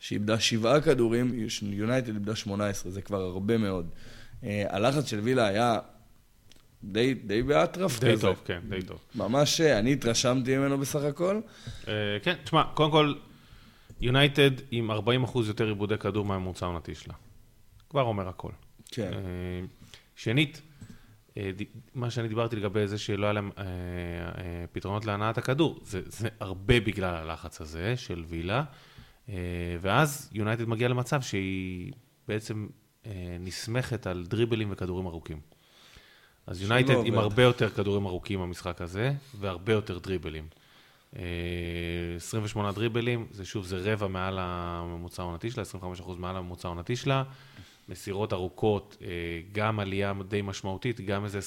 [0.00, 3.86] שאיבדה שבעה כדורים, יונייטד איבדה 18, זה כבר הרבה מאוד.
[4.42, 5.78] Uh, הלחץ של וילה היה
[6.84, 8.22] די, די באטרף די כזה.
[8.22, 8.98] טוב, כן, די טוב.
[9.14, 11.40] ממש, אני התרשמתי ממנו בסך הכל.
[11.84, 11.88] Uh,
[12.22, 13.14] כן, תשמע, קודם כל,
[14.00, 17.14] יונייטד עם 40 אחוז יותר עיבודי כדור מהממוצע העונתי שלה.
[17.90, 18.52] כבר אומר הכל.
[18.90, 19.10] כן.
[19.12, 20.62] Uh, שנית,
[21.30, 21.36] uh,
[21.94, 23.60] מה שאני דיברתי לגבי זה שלא היה להם uh, uh,
[24.72, 28.64] פתרונות להנעת הכדור, זה, זה הרבה בגלל הלחץ הזה של וילה.
[29.28, 29.34] אה,
[29.80, 31.92] ואז יונייטד מגיע למצב שהיא
[32.28, 32.66] בעצם
[33.06, 35.40] אה, נסמכת על דריבלים וכדורים ארוכים.
[36.48, 40.44] אז יונייטד עם הרבה יותר כדורים ארוכים במשחק הזה, והרבה יותר דריבלים.
[42.16, 45.62] 28 אה, דריבלים, זה שוב, זה רבע מעל הממוצע העונתי שלה,
[46.02, 47.22] 25% מעל הממוצע העונתי שלה.
[47.88, 48.96] מסירות ארוכות,
[49.52, 51.38] גם עלייה די משמעותית, גם איזה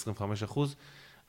[0.47, 0.59] 25%.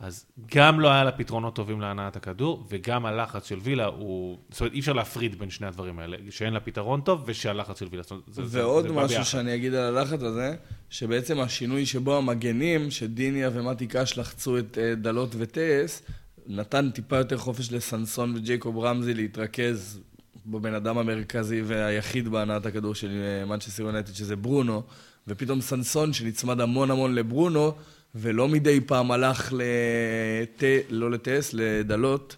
[0.03, 4.39] אז גם לא היה לה פתרונות טובים להנעת הכדור, וגם הלחץ של וילה הוא...
[4.51, 7.87] זאת אומרת, אי אפשר להפריד בין שני הדברים האלה, שאין לה פתרון טוב ושהלחץ של
[7.91, 8.03] וילה...
[8.27, 10.57] זה, ועוד זה, משהו שאני אגיד על הלחץ הזה,
[10.91, 16.03] שבעצם השינוי שבו המגנים, שדיניה ומתי קאש לחצו את אה, דלות וטייס,
[16.47, 20.01] נתן טיפה יותר חופש לסנסון וג'ייקוב רמזי להתרכז
[20.47, 24.83] בבן אדם המרכזי והיחיד בהנעת הכדור של מנצ'סטר יונייטד, שזה ברונו,
[25.29, 27.75] ופתאום סנסון, שנצמד המון המון לברונו,
[28.15, 30.63] ולא מדי פעם הלך לת...
[30.91, 32.37] לא לטס, לדלות,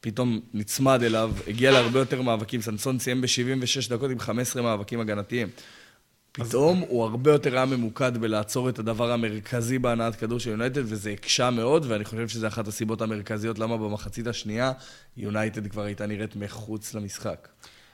[0.00, 2.60] פתאום נצמד אליו, הגיע להרבה יותר מאבקים.
[2.60, 5.48] סנסון סיים ב-76 דקות עם 15 מאבקים הגנתיים.
[6.32, 11.10] פתאום הוא הרבה יותר היה ממוקד בלעצור את הדבר המרכזי בהנעת כדור של יונייטד, וזה
[11.10, 14.72] הקשה מאוד, ואני חושב שזו אחת הסיבות המרכזיות למה במחצית השנייה
[15.16, 17.48] יונייטד כבר הייתה נראית מחוץ למשחק.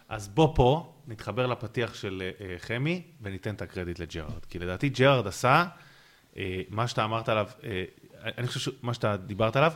[0.08, 4.44] אז בוא פה, נתחבר לפתיח של אה, חמי, וניתן את הקרדיט לג'רארד.
[4.48, 5.66] כי לדעתי ג'רארד עשה אה,
[6.70, 7.84] מה שאתה אמרת עליו, אה,
[8.38, 9.72] אני חושב שמה שאתה דיברת עליו,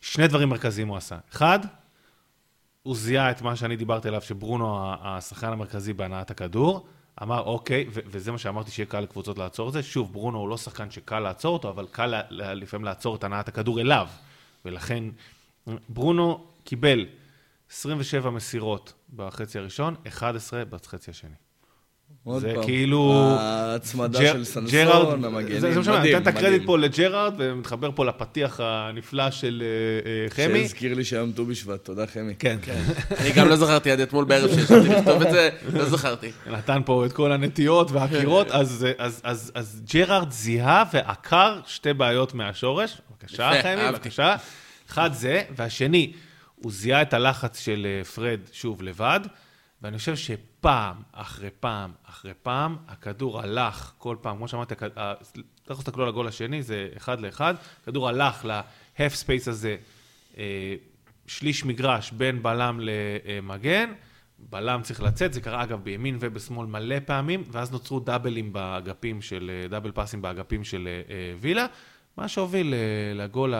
[0.00, 1.18] שני דברים מרכזיים הוא עשה.
[1.32, 1.58] אחד,
[2.82, 6.86] הוא זיהה את מה שאני דיברתי עליו, שברונו השחקן המרכזי בהנעת הכדור,
[7.22, 9.82] אמר אוקיי, וזה מה שאמרתי שיהיה קל לקבוצות לעצור את זה.
[9.82, 13.80] שוב, ברונו הוא לא שחקן שקל לעצור אותו, אבל קל לפעמים לעצור את הנעת הכדור
[13.80, 14.08] אליו.
[14.64, 15.04] ולכן,
[15.88, 17.06] ברונו קיבל
[17.70, 21.34] 27 מסירות בחצי הראשון, 11 בחצי השני.
[22.38, 23.34] זה כאילו...
[23.38, 28.60] ההצמדה של סנסון, המגנים, זה משנה, אני אתן את הקרדיט פה לג'רארד, ומתחבר פה לפתיח
[28.62, 30.60] הנפלא של אה, אה, חמי.
[30.60, 32.34] שהזכיר לי שהיום ט"ו בשבט, תודה חמי.
[32.38, 32.82] כן, כן.
[33.20, 36.30] אני גם לא זכרתי עד אתמול בערב שישבתי לכתוב את זה, לא זכרתי.
[36.46, 38.50] נתן פה את כל הנטיות והקירות,
[39.54, 43.00] אז ג'רארד זיהה ועקר שתי בעיות מהשורש.
[43.10, 44.36] בבקשה, חמי, בבקשה.
[44.90, 46.12] אחד זה, והשני,
[46.54, 49.20] הוא זיהה את הלחץ של אה, פרד, שוב, לבד.
[49.82, 50.16] ואני חושב
[50.60, 54.74] שפעם אחרי פעם אחרי פעם, הכדור הלך כל פעם, כמו שאמרתי,
[55.64, 59.76] תכף תסתכלו על הגול השני, זה אחד לאחד, הכדור הלך ל-half space הזה,
[60.38, 60.74] אה,
[61.26, 63.92] שליש מגרש בין בלם למגן,
[64.38, 69.50] בלם צריך לצאת, זה קרה אגב בימין ובשמאל מלא פעמים, ואז נוצרו דאבלים באגפים של,
[69.62, 71.66] אה, דאבל פאסים באגפים של אה, וילה,
[72.16, 72.74] מה שהוביל
[73.14, 73.54] לגול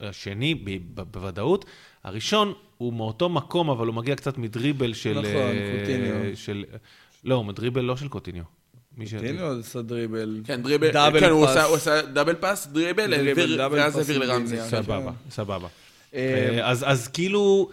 [0.00, 0.54] השני
[0.94, 1.64] בוודאות.
[2.04, 5.10] הראשון הוא מאותו מקום, אבל הוא מגיע קצת מדריבל של...
[5.10, 6.36] נכון, uh, קוטיניו.
[6.36, 6.64] של...
[7.24, 8.44] לא, מדריבל לא של קוטיניו.
[8.96, 10.40] קוטיניו עשה דריבל.
[10.44, 11.56] כן, דריבל, double כן, pass.
[11.56, 14.56] הוא עשה double pass, דריבל, ואז העביר לרמזי.
[14.60, 15.68] סבבה, סבבה.
[16.14, 17.70] אה, אז אז כאילו,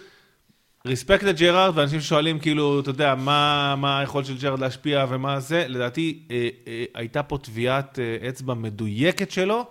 [0.85, 6.19] respect לג'רארד, ואנשים שואלים כאילו, אתה יודע, מה היכולת של ג'רארד להשפיע ומה זה, לדעתי
[6.31, 9.65] אה, אה, הייתה פה טביעת אה, אצבע מדויקת שלו.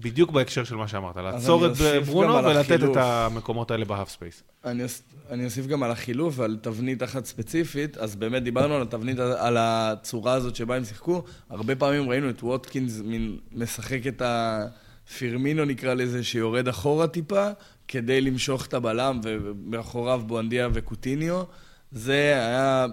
[0.00, 1.72] בדיוק בהקשר של מה שאמרת, לעצור את
[2.06, 4.42] ברונו ולתת את המקומות האלה ב half space.
[4.64, 4.82] אני,
[5.30, 9.56] אני אוסיף גם על החילוף ועל תבנית אחת ספציפית, אז באמת דיברנו על התבנית, על
[9.58, 11.22] הצורה הזאת שבה הם שיחקו.
[11.50, 17.48] הרבה פעמים ראינו את ווטקינס מין משחק את הפירמינו נקרא לזה, שיורד אחורה טיפה,
[17.88, 21.42] כדי למשוך את הבלם, ומאחוריו בואנדיה וקוטיניו.
[21.92, 22.86] זה היה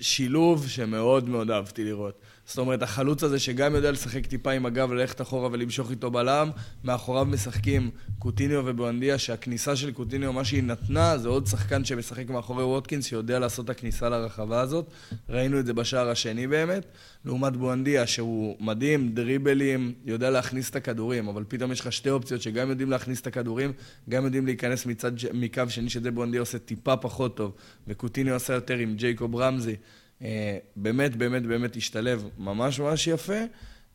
[0.00, 2.18] שילוב שמאוד מאוד אהבתי לראות.
[2.46, 6.50] זאת אומרת, החלוץ הזה שגם יודע לשחק טיפה עם הגב, ללכת אחורה ולמשוך איתו בלם,
[6.84, 12.64] מאחוריו משחקים קוטיניו ובואנדיה, שהכניסה של קוטיניו, מה שהיא נתנה, זה עוד שחקן שמשחק מאחורי
[12.64, 14.86] ווטקינס, שיודע לעשות את הכניסה לרחבה הזאת.
[15.28, 16.86] ראינו את זה בשער השני באמת.
[17.24, 22.42] לעומת בואנדיה, שהוא מדהים, דריבלים, יודע להכניס את הכדורים, אבל פתאום יש לך שתי אופציות
[22.42, 23.72] שגם יודעים להכניס את הכדורים,
[24.08, 27.52] גם יודעים להיכנס מצד, מקו שני, שזה בואנדיה עושה טיפה פחות טוב,
[27.88, 29.76] וקוטיניו עושה יותר עם ג'ייקוב רמזי.
[30.24, 33.40] אה, באמת, באמת, באמת השתלב ממש ממש יפה.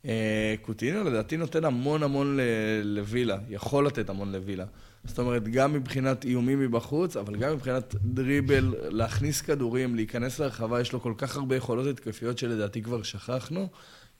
[0.05, 2.39] אה, קוטיניו לדעתי נותן המון המון
[2.83, 4.65] לווילה, יכול לתת המון לווילה.
[5.03, 10.93] זאת אומרת, גם מבחינת איומים מבחוץ, אבל גם מבחינת דריבל, להכניס כדורים, להיכנס לרחבה, יש
[10.93, 13.67] לו כל כך הרבה יכולות התקפיות שלדעתי כבר שכחנו.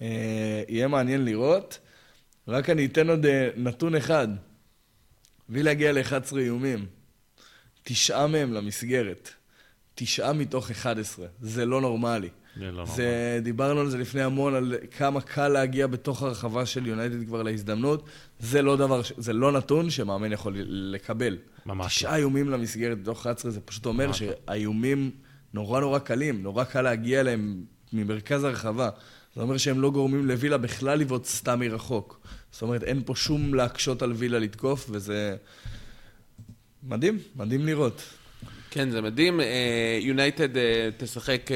[0.01, 1.79] אה, יהיה מעניין לראות.
[2.47, 3.25] רק אני אתן עוד
[3.57, 4.27] נתון אחד.
[5.49, 6.85] וילה הגיע ל-11 איומים.
[7.83, 9.29] תשעה מהם למסגרת.
[9.99, 11.25] תשעה מתוך 11.
[11.41, 12.29] זה לא נורמלי.
[12.59, 13.41] זה לא זה, נורמלי.
[13.41, 18.05] דיברנו על זה לפני המון, על כמה קל להגיע בתוך הרחבה של יונייטד כבר להזדמנות.
[18.39, 21.37] זה לא דבר, זה לא נתון שמאמן יכול לקבל.
[21.65, 21.85] ממש.
[21.85, 21.87] לא.
[21.87, 25.11] תשעה איומים למסגרת בתוך 11, זה פשוט אומר שהאיומים
[25.53, 28.89] נורא נורא קלים, נורא קל להגיע אליהם ממרכז הרחבה.
[29.35, 32.19] זה אומר שהם לא גורמים לווילה בכלל לבעוט סתם מרחוק.
[32.51, 35.35] זאת אומרת, אין פה שום להקשות על וילה לתקוף, וזה
[36.83, 38.18] מדהים, מדהים לראות.
[38.71, 39.39] כן, זה מדהים.
[40.01, 41.51] יונייטד uh, uh, תשחק uh,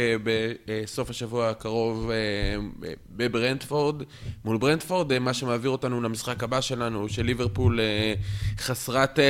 [0.66, 4.04] בסוף השבוע הקרוב uh, בברנדפורד,
[4.46, 9.22] מול ברנדפורד, uh, מה שמעביר אותנו למשחק הבא שלנו, של ליברפול uh, חסרת uh,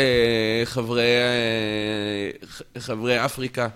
[0.65, 1.07] חברי,
[2.43, 3.67] uh, חברי אפריקה.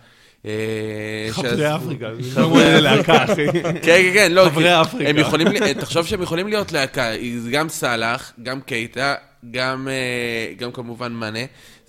[1.30, 3.52] חברי אפריקה, כמו להקה, אחי.
[3.62, 4.50] כן, כן, כן, לא.
[4.50, 5.74] חברי אפריקה.
[5.74, 7.12] תחשוב שהם יכולים להיות להקה,
[7.52, 9.16] גם סאלח, גם קייטה,
[9.52, 9.88] גם
[10.74, 11.40] כמובן מאנה.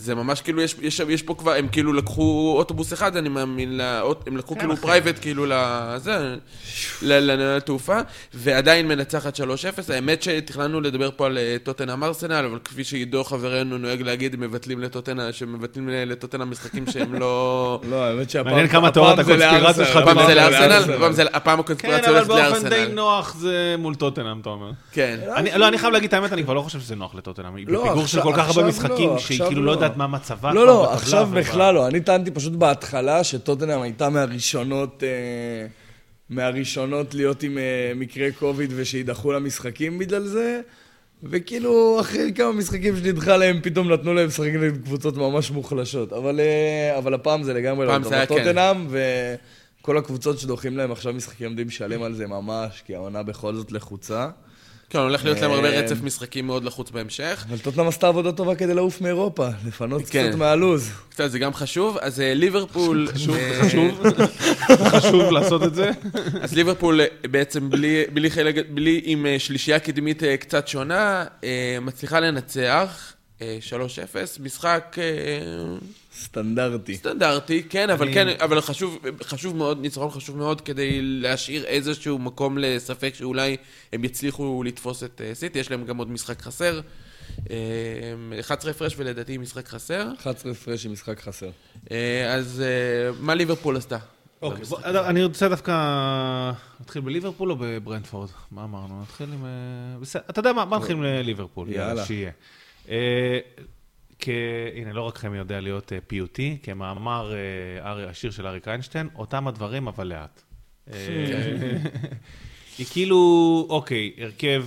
[0.01, 3.77] זה ממש כאילו, יש, יש, יש פה כבר, הם כאילו לקחו אוטובוס אחד, אני מאמין,
[3.77, 6.37] לאות, הם לקחו כאילו private, כאילו לזה,
[7.03, 7.99] לתעופה,
[8.35, 9.41] ועדיין מנצחת 3-0.
[9.93, 14.81] האמת שתכננו לדבר פה על טוטנאם ארסנל, אבל כפי שעידו חברנו נוהג להגיד, הם מבטלים
[14.81, 17.81] לטוטנאם, שמבטלים לטוטנאם משחקים שהם לא...
[17.91, 19.97] לא, האמת שהפעם מעניין כמה תיאוריות הקונספירציה שלך.
[19.97, 22.47] הפעם זה לארסנל, הפעם הקונספירציה הולכת לארסנל.
[22.47, 24.71] כן, אבל באופן די נוח זה מול טוטנאם, אתה אומר.
[24.93, 25.21] כן.
[25.57, 27.55] לא, אני חייב להגיד את האמת, אני כבר לא חושב שזה נוח לטוטנאם.
[27.55, 31.29] בפיגור של כל כך הרבה משחקים, שהיא כאילו לא יודעת מה מצבה לא, לא, עכשיו
[31.35, 31.87] בכלל לא.
[31.87, 35.03] אני טענתי פשוט בהתחלה שטוטנאם הייתה מהראשונות...
[35.03, 35.67] אה,
[36.31, 40.61] מהראשונות להיות עם אה, מקרה קוביד ושידחו למשחקים בגלל זה,
[41.23, 46.13] וכאילו אחרי כמה משחקים שנדחה להם, פתאום נתנו להם לשחק נגד קבוצות ממש מוחלשות.
[46.13, 48.39] אבל, אה, אבל הפעם זה לגמרי לא טוב.
[48.39, 48.87] טוטנאם,
[49.81, 53.73] וכל הקבוצות שדוחים להם עכשיו משחקים עומדים לשלם על זה ממש, כי העונה בכל זאת
[53.73, 54.29] לחוצה.
[54.91, 57.45] כן, הולך להיות להם הרבה רצף משחקים מאוד לחוץ בהמשך.
[57.49, 60.91] אבל טוטנאם עשתה עבודה טובה כדי לעוף מאירופה, לפנות קצת מהלוז.
[61.11, 61.99] קצת, זה גם חשוב.
[62.01, 63.09] אז ליברפול...
[63.15, 64.03] חשוב, חשוב.
[64.97, 65.91] חשוב לעשות את זה.
[66.43, 67.71] אז ליברפול בעצם
[68.71, 71.25] בלי עם שלישייה קדמית קצת שונה,
[71.81, 73.43] מצליחה לנצח 3-0,
[74.41, 74.97] משחק...
[76.23, 76.95] סטנדרטי.
[76.95, 82.59] סטנדרטי, כן, אבל כן, אבל חשוב, חשוב מאוד, ניצחון חשוב מאוד כדי להשאיר איזשהו מקום
[82.59, 83.57] לספק שאולי
[83.93, 86.81] הם יצליחו לתפוס את אה, סיטי, יש להם גם עוד משחק חסר.
[88.41, 90.09] 11 אה, הפרש ולדעתי משחק חסר.
[90.21, 91.51] 11 הפרש עם משחק חסר.
[91.91, 92.63] אה, אז
[93.21, 93.99] מה ליברפול עשתה?
[94.43, 95.73] אוקיי, אני רוצה דווקא...
[96.81, 98.29] נתחיל בליברפול או בברנדפורד?
[98.51, 99.03] מה אמרנו?
[99.03, 99.45] נתחיל עם...
[100.01, 100.65] בסדר, אתה יודע מה?
[100.65, 101.69] בוא נתחיל עם ליברפול.
[101.73, 102.05] יאללה.
[102.05, 102.31] שיהיה.
[104.75, 109.49] הנה, לא רק חמי יודע להיות אה, פיוטי, כמאמר אה, השיר של אריק איינשטיין, אותם
[109.49, 110.43] הדברים, אבל לאט.
[110.93, 110.97] אה,
[112.79, 114.65] היא כאילו, אוקיי, הרכב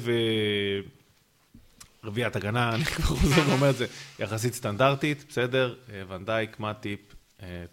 [2.04, 3.86] רביעיית הגנה, אני כבר חוזר ואומר את זה,
[4.20, 5.76] יחסית סטנדרטית, בסדר,
[6.08, 7.00] ונדייק, מאטיפ,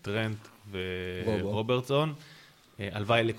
[0.03, 2.09] טרנט ורוברטסון.
[2.09, 2.38] אה,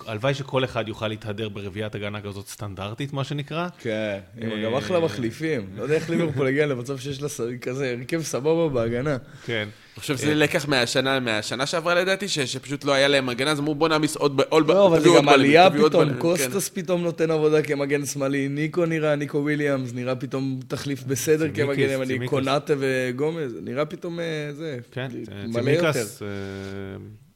[0.05, 3.67] הלוואי שכל אחד יוכל להתהדר ברביעיית הגנה כזאת סטנדרטית, מה שנקרא.
[3.79, 4.19] כן,
[4.63, 5.69] גם אחלה מחליפים.
[5.77, 7.27] לא יודע איך ליברפול הגיע למצב שיש לה
[7.61, 9.17] כזה הרכב סבבה בהגנה.
[9.45, 9.67] כן.
[9.99, 13.75] אני חושב שזה לקח מהשנה, מהשנה שעברה לדעתי, שפשוט לא היה להם הגנה, אז אמרו
[13.75, 14.41] בוא נעמיס עוד...
[14.49, 19.15] עוד לא, אבל זה גם עלייה פתאום, קוסטאס פתאום נותן עבודה כמגן שמאלי, ניקו נראה,
[19.15, 25.07] ניקו וויליאמס, נראה פתאום תחליף בסדר כמגן ימני, קונאטה וגומז, נראה פתאום אה, זה, כן,
[25.47, 26.03] מלא יותר.
[26.21, 26.27] אה,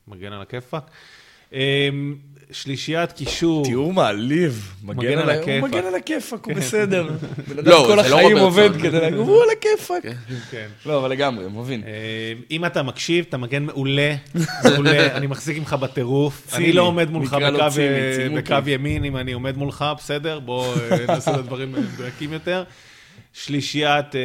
[0.08, 0.84] מגן על הכיפאק.
[1.54, 2.16] אמ,
[2.54, 3.66] שלישיית קישור.
[3.66, 4.76] תיאור מעליב.
[4.84, 5.62] מגן על הכיפאק.
[5.62, 6.54] הוא מגן על הכיפאק, הוא.
[6.54, 7.10] בסדר.
[7.48, 10.04] בן אדם לא, כל לא החיים עובד כדי להגיד, הוא על הכיפאק.
[10.04, 10.14] כן.
[10.52, 10.68] כן.
[10.86, 11.84] לא, אבל לגמרי, מבין.
[11.84, 14.16] אמ, אם אתה מקשיב, אתה מגן מעולה,
[14.74, 16.54] מעולה, אני מחזיק ממך בטירוף.
[16.54, 17.38] אני לא עומד מולך
[18.36, 20.40] בקו ימין, אם אני עומד מולך, בסדר?
[20.40, 22.64] בוא אה, נעשה את הדברים מדויקים יותר.
[23.34, 24.22] שלישיית אה,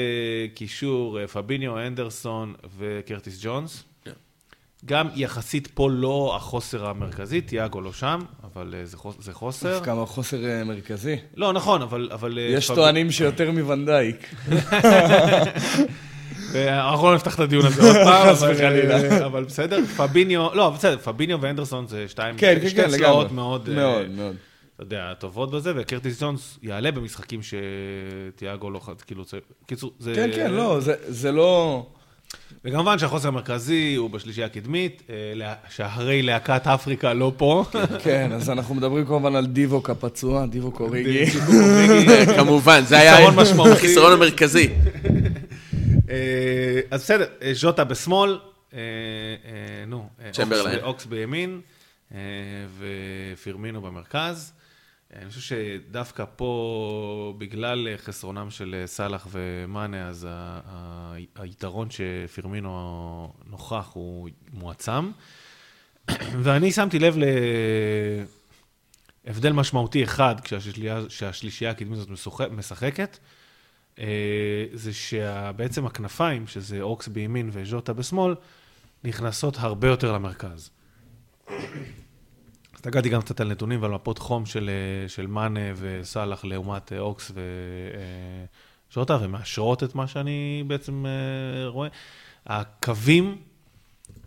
[0.54, 3.84] קישור, אה, פביניו, אנדרסון וקרטיס ג'ונס.
[4.84, 9.80] גם יחסית פה לא החוסר המרכזי, תיאגו לא שם, אבל אה, זה, חוס, זה חוסר.
[9.84, 11.16] כמה חוסר אה, מרכזי.
[11.36, 12.08] לא, נכון, אבל...
[12.12, 12.66] אבל אה, יש.
[12.66, 14.34] טוענים שיותר מוונדייק.
[16.54, 19.26] אנחנו לא נפתח את הדיון הזה עוד פעם, חס אבל, וחלילה.
[19.26, 23.32] אבל בסדר, פביניו, לא, בסדר, פביניו ואנדרסון זה שתיים, כן, כן, שתי כן, צלעות.
[23.32, 24.36] מאוד, מאוד, מאוד.
[24.74, 29.24] אתה יודע, טובות בזה, וקרטיס ג'ונס יעלה במשחקים שתיאגו לא, ח- כאילו,
[29.66, 30.12] קיצור, זה...
[30.14, 31.86] כן, כן, לא, זה לא...
[32.64, 35.14] וכמובן שהחוסר המרכזי הוא בשלישייה הקדמית, אה,
[35.70, 37.64] שהרי להקת אפריקה לא פה.
[38.04, 41.26] כן, אז אנחנו מדברים כמובן על דיווק הפצוע, דיווק אוריגי.
[42.38, 43.16] כמובן, זה היה.
[43.72, 44.68] החיסרון המרכזי.
[46.10, 46.16] אה,
[46.90, 48.38] אז בסדר, אה, ז'וטה בשמאל,
[49.86, 50.08] נו.
[50.82, 51.60] אוקס- בימין,
[52.78, 54.52] ופירמינו במרכז.
[55.16, 61.88] אני חושב שדווקא פה, בגלל אה, חסרונם של אה, סאלח ומאנה, אז ה- ה- היתרון
[61.90, 65.10] שפירמינו נוכח הוא מועצם.
[66.42, 67.16] ואני שמתי לב
[69.24, 70.34] להבדל משמעותי אחד
[71.08, 72.08] כשהשלישייה הקדמית הזאת
[72.50, 73.18] משחקת,
[73.98, 74.04] אה,
[74.72, 78.34] זה שבעצם הכנפיים, שזה אוקס בימין וז'וטה בשמאל,
[79.04, 80.70] נכנסות הרבה יותר למרכז.
[82.78, 86.98] הסתכלתי גם קצת על נתונים ועל מפות חום של, אה, של מאנה וסאלח לעומת אה,
[86.98, 87.32] אוקס
[88.90, 91.88] וז'וטה, ומאשרות את מה שאני בעצם אה, רואה.
[92.46, 93.36] הקווים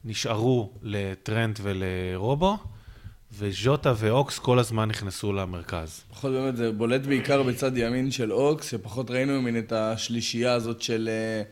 [0.05, 2.57] נשארו לטרנט ולרובו,
[3.37, 6.03] וז'וטה ואוקס כל הזמן נכנסו למרכז.
[6.09, 10.81] פחות באמת, זה בולט בעיקר בצד ימין של אוקס, שפחות ראינו מימין את השלישייה הזאת
[10.81, 11.43] של אה,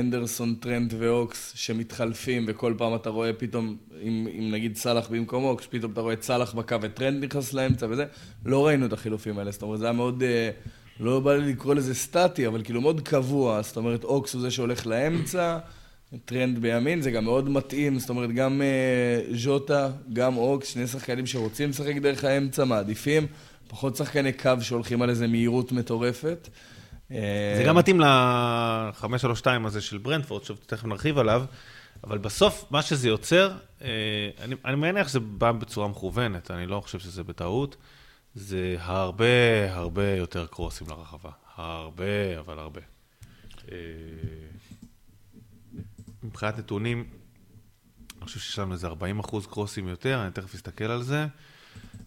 [0.00, 5.66] אנדרסון, טרנט ואוקס, שמתחלפים, וכל פעם אתה רואה פתאום, אם, אם נגיד סאלח במקום אוקס,
[5.70, 8.04] פתאום אתה רואה סאלח בקו וטרנט נכנס לאמצע וזה,
[8.44, 10.50] לא ראינו את החילופים האלה, זאת אומרת, זה היה מאוד, אה,
[11.00, 14.50] לא בא לי לקרוא לזה סטטי, אבל כאילו מאוד קבוע, זאת אומרת, אוקס הוא זה
[14.50, 15.58] שהולך לאמצע,
[16.24, 21.26] טרנט בימין, זה גם מאוד מתאים, זאת אומרת, גם אה, ז'וטה, גם אוקס, שני שחקנים
[21.26, 23.26] שרוצים לשחק דרך האמצע, מעדיפים,
[23.68, 26.48] פחות שחקני קו שהולכים על איזה מהירות מטורפת.
[27.08, 31.44] זה גם מתאים ל-532 הזה של ברנדפורד, שתכף נרחיב עליו,
[32.04, 33.52] אבל בסוף, מה שזה יוצר,
[33.82, 33.88] אה,
[34.40, 37.76] אני, אני מניח שזה בא בצורה מכוונת, אני לא חושב שזה בטעות,
[38.34, 41.30] זה הרבה הרבה יותר קרוסים לרחבה.
[41.56, 42.80] הרבה, אבל הרבה.
[43.72, 43.76] אה,
[46.22, 47.04] מבחינת נתונים,
[48.18, 51.26] אני חושב שיש לנו איזה 40 אחוז קרוסים יותר, אני תכף אסתכל על זה.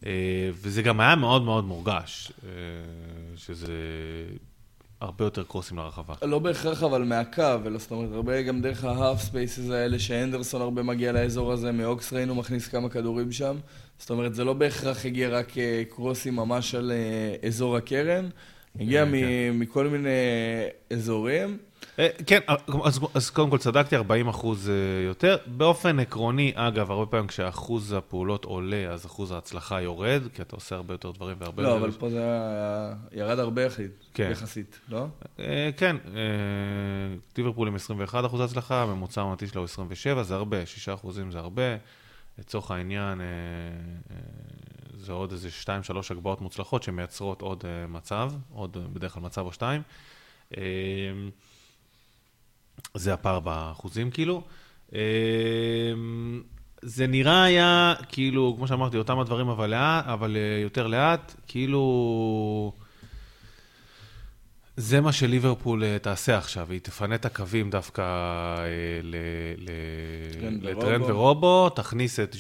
[0.06, 2.32] אה, וזה גם היה מאוד מאוד מורגש,
[3.36, 3.74] שזה
[5.02, 6.14] הרבה יותר קרוסים לרחבה.
[6.22, 10.62] לא בהכרח אבל מהקו, אלא זאת אומרת, הרבה גם דרך ה half spaces האלה, שאנדרסון
[10.62, 13.56] הרבה מגיע לאזור הזה, מאוקס ראינו מכניס כמה כדורים שם.
[14.00, 18.30] זאת אומרת, זה לא בהכרח הגיע רק אה, קרוסים ממש על אה, אזור הקרן,
[18.80, 19.60] הגיע כן, מ- כן.
[19.60, 20.10] מכל מיני
[20.94, 21.58] אזורים.
[22.00, 22.40] אה, כן,
[22.84, 24.74] אז, אז קודם כל צדקתי, 40 אחוז אה,
[25.08, 25.38] יותר.
[25.46, 30.76] באופן עקרוני, אגב, הרבה פעמים כשאחוז הפעולות עולה, אז אחוז ההצלחה יורד, כי אתה עושה
[30.76, 31.64] הרבה יותר דברים והרבה...
[31.64, 32.24] לא, אבל פה זה
[33.12, 34.30] ירד הרבה יחסית, כן.
[34.32, 35.06] יחסית, לא?
[35.40, 36.22] אה, כן, אה,
[37.38, 41.40] ליברפול עם 21 אחוז הצלחה, הממוצע העונתי שלו הוא 27, זה הרבה, 6 אחוזים זה
[41.40, 41.78] הרבה.
[42.40, 43.26] לצורך העניין, אה,
[44.12, 44.16] אה,
[44.94, 49.42] זה עוד איזה 2-3 הגבהות מוצלחות שמייצרות עוד אה, מצב, עוד אה, בדרך כלל מצב
[49.42, 49.82] או שתיים.
[52.94, 54.44] זה הפער באחוזים כאילו.
[54.96, 55.00] אה,
[56.82, 62.74] זה נראה היה, כאילו, כמו שאמרתי, אותם הדברים, אבל, לאט, אבל אה, יותר לאט, כאילו...
[64.80, 68.66] זה מה שליברפול אה, תעשה עכשיו, היא תפנה את הקווים דווקא אה,
[69.04, 69.16] ל-
[69.58, 71.70] ל- טרנט לטרנט ורובו.
[71.70, 72.36] תכניס את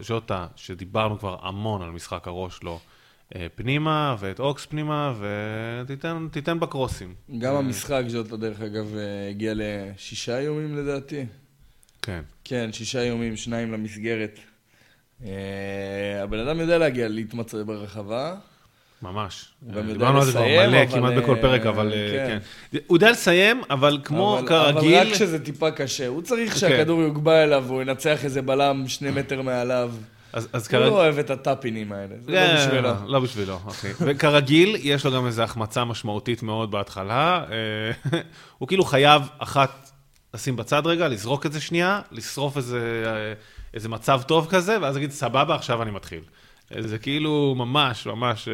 [0.00, 2.78] ז'וטה, שדיברנו כבר המון על משחק הראש שלו, אה,
[3.54, 7.14] פנימה, ואת אוקס פנימה, ותיתן תיתן בקרוסים.
[7.38, 11.26] גם אה, המשחק ז'וטה, דרך אגב, אה, הגיע לשישה איומים לדעתי.
[12.02, 12.20] כן.
[12.44, 14.38] כן, שישה איומים, שניים למסגרת.
[15.24, 18.34] אה, הבן אדם יודע להגיע, להתמצא ברחבה.
[19.02, 19.48] ממש.
[19.74, 22.38] הוא דיברנו על זה כבר מלא, כמעט בכל אה, פרק, אבל אה, כן.
[22.72, 22.78] כן.
[22.86, 24.94] הוא יודע לסיים, אבל כמו כרגיל...
[24.96, 26.06] אבל רק כשזה טיפה קשה.
[26.06, 26.58] הוא צריך כן.
[26.58, 29.92] שהכדור יוגבה אליו והוא ינצח איזה בלם שני מטר מעליו.
[30.36, 30.88] אז, אז הוא כרגיל...
[30.88, 32.90] לא אוהב את הטאפינים האלה, זה לא כן, בשבילו.
[33.06, 33.92] לא בשבילו, אוקיי.
[34.00, 37.44] וכרגיל, יש לו גם איזו החמצה משמעותית מאוד בהתחלה.
[38.12, 38.20] אה,
[38.58, 39.90] הוא כאילו חייב אחת
[40.34, 43.04] לשים בצד רגע, לזרוק את זה שנייה, לשרוף איזה,
[43.74, 46.20] אה, מצב טוב כזה, ואז להגיד, סבבה, עכשיו אני מתחיל.
[46.74, 48.48] אה, זה כאילו ממש, ממש,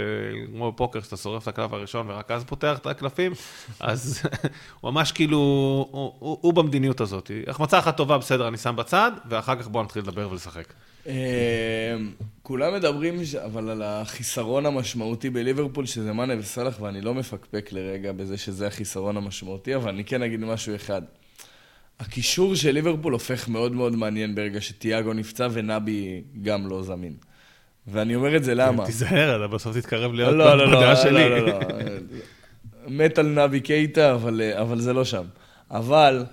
[0.46, 3.32] כמו בפוקר, שאתה שורף את הקלף הראשון ורק אז פותח את הקלפים,
[3.80, 4.22] אז
[4.80, 7.30] הוא ממש כאילו, הוא, הוא, הוא במדיניות הזאת.
[7.46, 10.72] החמצה אחת טובה, בסדר, אני שם בצד, ואחר כך בואו נתחיל לדבר ולשחק.
[11.06, 11.96] אה,
[12.42, 18.38] כולם מדברים, אבל על החיסרון המשמעותי בליברפול, שזה מאנה וסאלח, ואני לא מפקפק לרגע בזה
[18.38, 21.02] שזה החיסרון המשמעותי, אבל אני כן אגיד משהו אחד.
[22.00, 27.14] הקישור של ליברפול הופך מאוד מאוד מעניין ברגע שתיאגו נפצע ונבי גם לא זמין.
[27.86, 28.86] ואני אומר את זה למה?
[28.86, 31.28] תיזהר, אתה בסוף תתקרב להיות לא, לא, לא, לא, שלי.
[31.28, 31.60] לא, לא.
[32.88, 35.24] מת על נבי קייטה, אבל, אבל זה לא שם.
[35.70, 36.24] אבל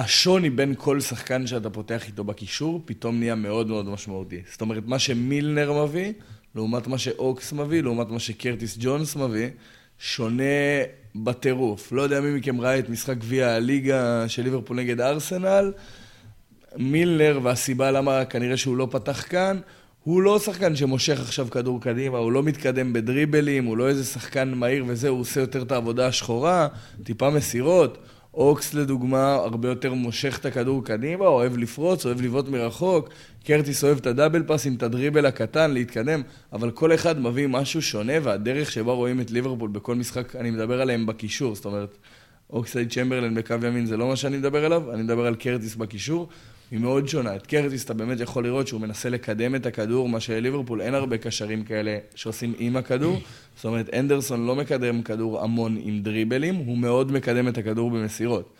[0.00, 4.40] השוני בין כל שחקן שאתה פותח איתו בקישור, פתאום נהיה מאוד מאוד משמעותי.
[4.52, 6.12] זאת אומרת, מה שמילנר מביא,
[6.54, 9.48] לעומת מה שאוקס מביא, לעומת מה שקרטיס ג'ונס מביא,
[9.98, 10.42] שונה
[11.14, 11.92] בטירוף.
[11.92, 15.72] לא יודע מי מכם ראה את משחק גביע הליגה של ליברפול נגד ארסנל.
[16.76, 19.58] מילנר, והסיבה למה כנראה שהוא לא פתח כאן,
[20.04, 24.48] הוא לא שחקן שמושך עכשיו כדור קדימה, הוא לא מתקדם בדריבלים, הוא לא איזה שחקן
[24.48, 26.68] מהיר וזה, הוא עושה יותר את העבודה השחורה,
[27.04, 27.98] טיפה מסירות.
[28.34, 33.08] אוקס לדוגמה, הרבה יותר מושך את הכדור קדימה, אוהב לפרוץ, אוהב לבעוט מרחוק.
[33.44, 36.22] קרטיס אוהב את הדאבל פאסים, את הדריבל הקטן, להתקדם,
[36.52, 40.80] אבל כל אחד מביא משהו שונה, והדרך שבה רואים את ליברפול בכל משחק, אני מדבר
[40.80, 41.96] עליהם בקישור, זאת אומרת,
[42.50, 46.28] אוקסייד צ'מברלן בקו ימין זה לא מה שאני מדבר עליו, אני מדבר על קרטיס בקישור.
[46.70, 47.36] היא מאוד שונה.
[47.36, 51.18] את קרטיס אתה באמת יכול לראות שהוא מנסה לקדם את הכדור, מה שלליברפול אין הרבה
[51.18, 53.20] קשרים כאלה שעושים עם הכדור.
[53.56, 58.52] זאת אומרת, אנדרסון לא מקדם כדור המון עם דריבלים, הוא מאוד מקדם את הכדור במסירות.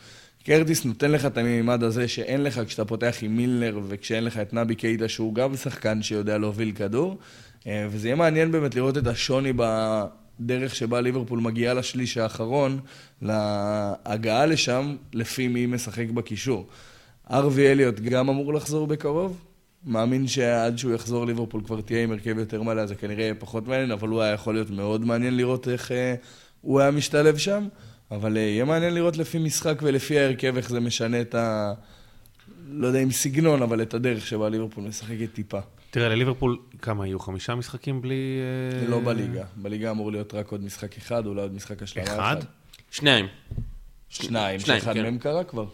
[0.45, 4.55] קרטיס נותן לך את המימד הזה שאין לך כשאתה פותח עם מילנר וכשאין לך את
[4.55, 7.19] נבי קייטה שהוא גם שחקן שיודע להוביל כדור.
[7.67, 12.81] אה, וזה יהיה מעניין באמת לראות את השוני בדרך שבה ליברפול מגיעה לשליש האחרון,
[13.23, 16.67] להגעה לשם, לפי מי משחק בקישור.
[17.33, 19.41] ארווי אליוט גם אמור לחזור בקרוב.
[19.87, 23.69] מאמין שעד שהוא יחזור ליברפול כבר תהיה עם הרכב יותר מלא, זה כנראה יהיה פחות
[23.69, 26.15] מעניין, אבל הוא היה יכול להיות מאוד מעניין לראות איך אה,
[26.61, 27.69] הוא היה משתלב שם.
[28.11, 31.73] אבל אה, יהיה מעניין לראות לפי משחק ולפי ההרכב איך זה משנה את ה...
[32.69, 35.59] לא יודע אם סגנון, אבל את הדרך שבה ליברפול משחקת טיפה.
[35.91, 37.19] תראה, לליברפול כמה יהיו?
[37.19, 38.41] חמישה משחקים בלי...
[38.83, 39.45] אה, לא בליגה.
[39.57, 42.15] בליגה אמור להיות רק עוד משחק אחד, אולי עוד משחק השלמה אחד.
[42.19, 42.37] אחד?
[42.91, 43.27] שניים.
[44.09, 45.03] שניים, שניים, שאחד כן.
[45.03, 45.67] מהם קרה כבר.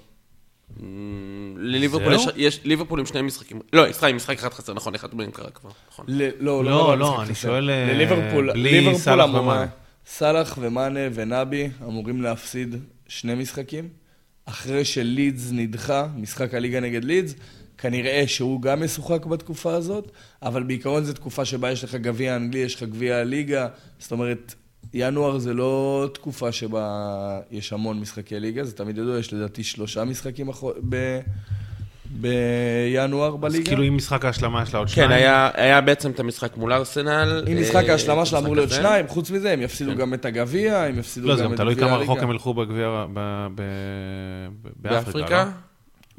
[1.57, 2.27] לליברפול יש?
[2.37, 3.61] יש ליברפול עם שני משחקים.
[3.73, 6.05] לא, סליחה, עם משחק אחד חסר, נכון, אחד מהם קרה כבר, נכון.
[6.09, 7.49] ל- לא, לא, לא, לא, אני חסר.
[7.49, 9.67] שואל, אה, לליברפול, בלי ליברפול סאלח אמורה- ומאנה.
[10.07, 12.75] סאלח ומאנה ונבי אמורים להפסיד
[13.09, 13.89] שני משחקים.
[14.47, 17.35] אחרי שלידס נדחה, משחק הליגה נגד לידס,
[17.79, 20.11] כנראה שהוא גם משוחק בתקופה הזאת,
[20.43, 24.55] אבל בעיקרון זו תקופה שבה יש לך גביע האנגלי, יש לך גביע הליגה, זאת אומרת,
[24.95, 26.89] ינואר זה לא תקופה שבה
[27.51, 31.21] יש המון משחקי ליגה, זה תמיד ידוע, יש לדעתי שלושה משחקים אחו- ב-
[32.21, 33.65] בינואר אז בליגה.
[33.65, 35.09] כאילו עם משחק ההשלמה יש לה עוד שניים.
[35.09, 37.45] כן, היה, היה בעצם את המשחק מול ארסנל.
[37.61, 38.71] משחק אה, ההשלמה שלה אמור להיות.
[38.71, 39.97] שניים, חוץ מזה הם יפסידו כן.
[39.99, 41.89] גם את הגביע, הם יפסידו לא, גם זה את גם גביע תלוי הליגה.
[41.89, 45.51] כמה רחוק הם ילכו בגביע ב- ב- ב- באפריקה, באפריקה?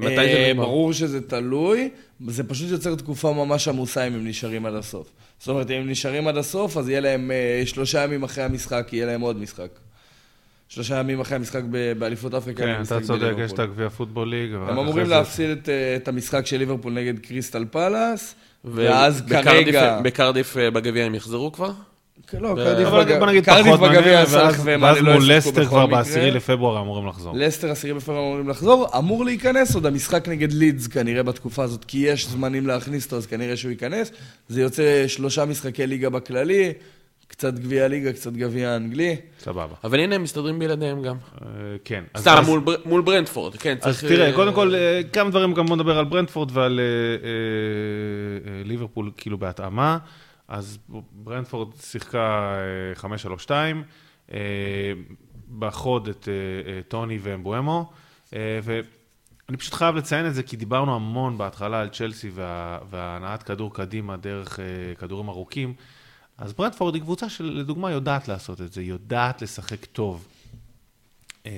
[0.00, 0.64] מתי זה אה, נגמר?
[0.64, 1.88] ברור שזה תלוי,
[2.28, 5.06] זה פשוט יוצר תקופה ממש עמוסה אם הם נשארים עד הסוף.
[5.38, 8.88] זאת אומרת, אם הם נשארים עד הסוף, אז יהיה להם אה, שלושה ימים אחרי המשחק,
[8.92, 9.68] יהיה להם עוד משחק.
[10.68, 12.62] שלושה ימים אחרי המשחק ב- באליפות אפריקה.
[12.62, 13.32] כן, אתה צודק.
[13.38, 14.52] יש את הגביע פוטבול ליג.
[14.54, 18.34] הם אמורים זה- להפסיד את, אה, את המשחק של ליברפול נגד קריסטל פלאס,
[18.64, 20.00] ו- ואז כרגע...
[20.04, 21.70] בקרדיף בגביע הם יחזרו כבר?
[22.40, 22.88] לא, קרדיף
[23.80, 25.86] בגביע, ואז- ומאנה ואז לא מול ישחקו לסטר כבר.
[25.86, 27.34] בעשירי לפברואר אמורים לחזור.
[27.36, 31.98] לסטר עשירי בפברואר אמורים לחזור, אמור להיכנס עוד המשחק נגד לידס כנראה בתקופה הזאת, כי
[31.98, 34.12] יש זמנים להכניס אותו, אז כנראה שהוא ייכנס.
[34.48, 36.72] זה יוצא שלושה משחקי ליגה בכללי,
[37.28, 39.16] קצת גביע ליגה, קצת גביע אנגלי.
[39.40, 39.74] סבבה.
[39.84, 41.16] אבל הנה הם מסתדרים בלעדיהם גם.
[41.42, 41.46] אה,
[41.84, 42.04] כן.
[42.16, 44.00] סתם, מול בר- מול ברנדפורד, כן, אז.
[44.00, 46.80] תראה, אה, קודם כל, אה, כמה דברים גם בוא נדבר על ברנדפורד ועל
[48.64, 49.98] ליברפול, כאילו בהתאמה.
[50.48, 50.78] אז
[51.12, 52.54] ברנדפורד שיחקה
[53.04, 53.10] אה,
[53.46, 53.50] 5-3-2,
[54.32, 54.38] אה,
[55.58, 56.32] בחוד את אה,
[56.72, 57.92] אה, טוני ואמבואמו,
[58.34, 63.42] אה, ואני פשוט חייב לציין את זה, כי דיברנו המון בהתחלה על צ'לסי וה- והנעת
[63.42, 65.74] כדור קדימה דרך אה, כדורים ארוכים.
[66.38, 70.28] אז ברנדפורד היא קבוצה שלדוגמה יודעת לעשות את זה, יודעת לשחק טוב.
[71.46, 71.52] אה,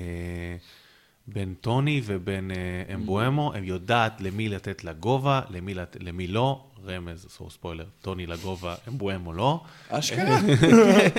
[1.27, 5.97] בין טוני ובין אה, אמבואמו, הם יודעת למי לתת לגובה, למי, לת...
[5.99, 9.63] למי לא, רמז, אסור ספוילר, טוני לגובה, אמבואמו לא.
[9.89, 10.39] אשכרה.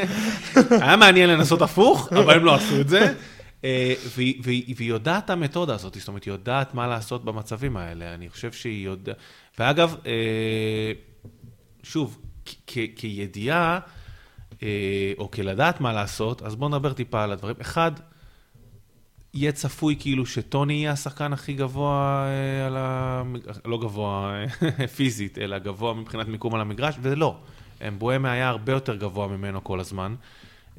[0.83, 3.15] היה מעניין לנסות הפוך, אבל הם לא עשו את זה.
[3.65, 3.95] אה,
[4.43, 8.15] והיא, יודעת את המתודה הזאת, זאת אומרת, היא יודעת מה לעשות במצבים האלה.
[8.15, 9.17] אני חושב שהיא יודעת...
[9.59, 10.93] ואגב, אה,
[11.83, 12.19] שוב,
[12.97, 13.79] כידיעה,
[14.63, 17.57] אה, או כלדעת מה לעשות, אז בואו נדבר טיפה על הדברים.
[17.61, 17.93] אחד,
[19.35, 23.23] יהיה צפוי כאילו שטוני יהיה השחקן הכי גבוה אה, על ה...
[23.65, 24.35] לא גבוה
[24.81, 27.37] אה, פיזית, אלא גבוה מבחינת מיקום על המגרש, ולא.
[27.89, 30.15] אמבואמה היה הרבה יותר גבוה ממנו כל הזמן.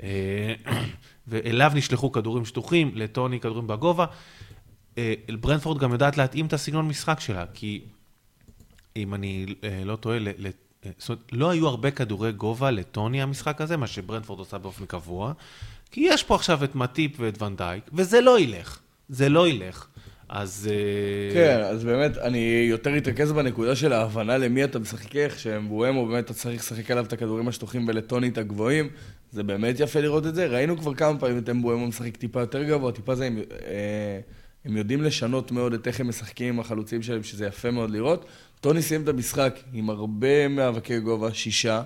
[0.03, 0.53] אה,
[1.27, 4.05] ואליו נשלחו כדורים שטוחים, לטוני כדורים בגובה.
[5.39, 7.81] ברנדפורד גם יודעת להתאים את הסגנון משחק שלה, כי
[8.95, 9.45] אם אני
[9.85, 10.17] לא טועה,
[10.97, 15.33] זאת אומרת, לא היו הרבה כדורי גובה לטוני המשחק הזה, מה שברנדפורד עושה באופן קבוע,
[15.93, 18.79] כי יש פה עכשיו את מטיפ ואת ונדייק, וזה לא ילך.
[19.09, 19.87] זה לא ילך.
[20.29, 20.69] אז...
[20.71, 26.07] אה, כן, אז באמת, אני יותר אתרכז בנקודה של ההבנה למי אתה משחק איך, שמבואמו
[26.07, 28.89] באמת אתה צריך לשחק עליו את הכדורים השטוחים ולטוני את הגבוהים.
[29.31, 30.47] זה באמת יפה לראות את זה.
[30.47, 33.25] ראינו כבר כמה פעמים את אמבואמו משחק טיפה יותר גבוה, טיפה זה...
[33.25, 34.19] הם, אה,
[34.65, 38.25] הם יודעים לשנות מאוד את איך הם משחקים עם החלוצים שלהם, שזה יפה מאוד לראות.
[38.61, 41.81] טוני סיים את המשחק עם הרבה מאבקי גובה, שישה.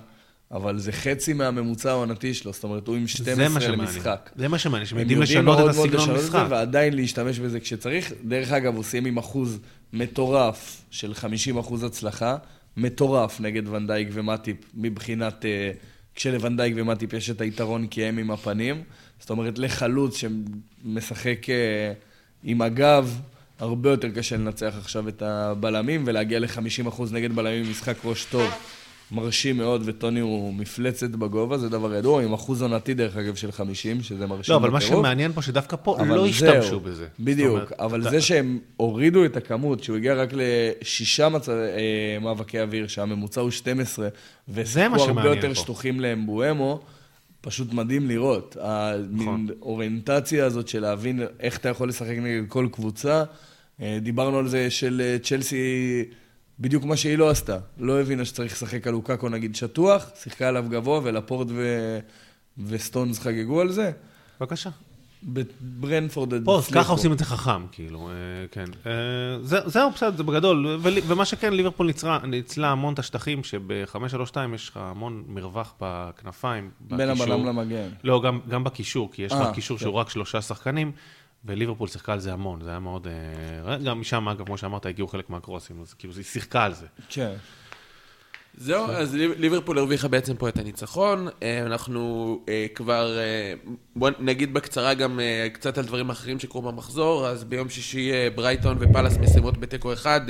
[0.51, 4.29] אבל זה חצי מהממוצע העונתי שלו, זאת אומרת, הוא עם 12 למשחק.
[4.35, 6.45] זה מה שמעניין, שהם יודעים לשנות את הסגנון משחק.
[6.49, 8.11] ועדיין להשתמש בזה כשצריך.
[8.25, 9.59] דרך אגב, הוא סיים עם אחוז
[9.93, 12.37] מטורף של 50 אחוז הצלחה,
[12.77, 15.45] מטורף נגד ונדייק ומטיפ, מבחינת...
[15.45, 15.71] אה,
[16.17, 18.83] כשלוונדייק ומטיפ יש את היתרון כי הם עם הפנים.
[19.19, 21.93] זאת אומרת, לחלוץ שמשחק אה,
[22.43, 23.21] עם הגב,
[23.59, 28.51] הרבה יותר קשה לנצח עכשיו את הבלמים ולהגיע ל-50% נגד בלמים במשחק ראש טוב.
[29.11, 33.51] מרשים מאוד, וטוני הוא מפלצת בגובה, זה דבר ידוע, עם אחוז עונתי דרך אגב של
[33.51, 37.07] 50, שזה מרשים לא, אבל מה שמעניין פה, שדווקא פה לא השתמשו בזה.
[37.19, 38.09] בדיוק, אומרת, אבל אתה...
[38.09, 41.49] זה שהם הורידו את הכמות, שהוא הגיע רק לשישה מצ...
[41.49, 44.07] אה, מאבקי אוויר, שהממוצע הוא 12,
[44.49, 46.79] וזה הרבה יותר שטוחים לאמבואמו,
[47.41, 48.57] פשוט מדהים לראות.
[49.11, 49.47] נכון.
[49.61, 53.23] האוריינטציה הזאת של להבין איך אתה יכול לשחק נגד כל קבוצה,
[53.81, 56.03] אה, דיברנו על זה של אה, צ'לסי...
[56.59, 57.57] בדיוק מה שהיא לא עשתה.
[57.77, 61.99] לא הבינה שצריך לשחק על לוקאקו נגיד שטוח, שיחקה עליו גבוה ולפורט ו...
[62.57, 63.91] וסטונס חגגו על זה.
[64.39, 64.69] בבקשה.
[65.23, 68.13] בברנפורד אז ככה עושים את זה חכם, כאילו, אה,
[68.51, 68.65] כן.
[68.85, 68.91] אה,
[69.41, 70.79] זה, זהו, בסדר, זה בגדול.
[71.07, 77.09] ומה שכן, ליברפול ניצלה, ניצלה המון את השטחים, שב-532 יש לך המון מרווח בכנפיים, בין
[77.09, 77.89] הבלם למגן.
[78.03, 79.83] לא, גם, גם בקישור, כי יש לך קישור כן.
[79.83, 80.91] שהוא רק שלושה שחקנים.
[81.47, 83.07] וליברפול שיחקה על זה המון, זה היה מאוד...
[83.67, 86.85] אה, גם משם, אגב, כמו שאמרת, הגיעו חלק מהקרוסים, אז כאילו, היא שיחקה על זה.
[87.09, 87.33] כן.
[88.57, 91.27] זהו, אז ליברפול הרוויחה בעצם פה את הניצחון.
[91.43, 93.17] אה, אנחנו אה, כבר,
[93.95, 95.19] בוא נגיד בקצרה גם
[95.53, 97.27] קצת על דברים אחרים שקרו במחזור.
[97.27, 100.21] אז ביום שישי ברייטון ופאלאס מסיימות בתיקו אחד.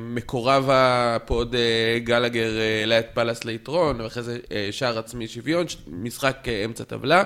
[0.00, 1.54] מקרוב הפוד
[1.98, 2.50] גלגר
[2.80, 4.38] העלה את פאלאס ליתרון, ואחרי זה
[4.70, 7.22] שער עצמי שוויון, משחק אמצע טבלה.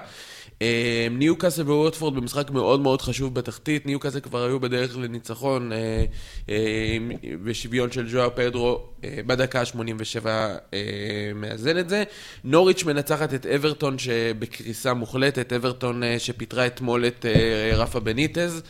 [1.10, 6.04] ניוקאסל וווטפורד במשחק מאוד מאוד חשוב בתחתית, ניוקאסל כבר היו בדרך לניצחון אה,
[6.48, 6.98] אה,
[7.44, 10.26] ושוויון של ז'ואאו פדרו אה, בדקה ה-87
[11.34, 12.04] מאזן את זה.
[12.44, 17.26] נוריץ' מנצחת את אברטון שבקריסה מוחלטת, אברטון שפיטרה אתמול את
[17.72, 18.62] רפה בניטז.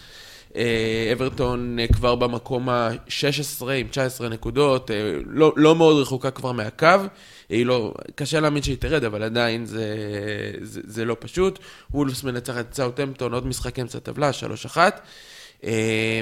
[1.12, 4.90] אברטון כבר במקום ה-16 עם 19 נקודות,
[5.26, 6.86] לא, לא מאוד רחוקה כבר מהקו.
[7.48, 9.94] היא לא, קשה להאמין שהיא תרד, אבל עדיין זה,
[10.60, 11.58] זה, זה לא פשוט.
[11.90, 14.30] וולפס מנצחת את סאוטהמפטון, עוד משחק אמצע טבלה,
[14.74, 14.76] 3-1.
[15.64, 16.20] אה,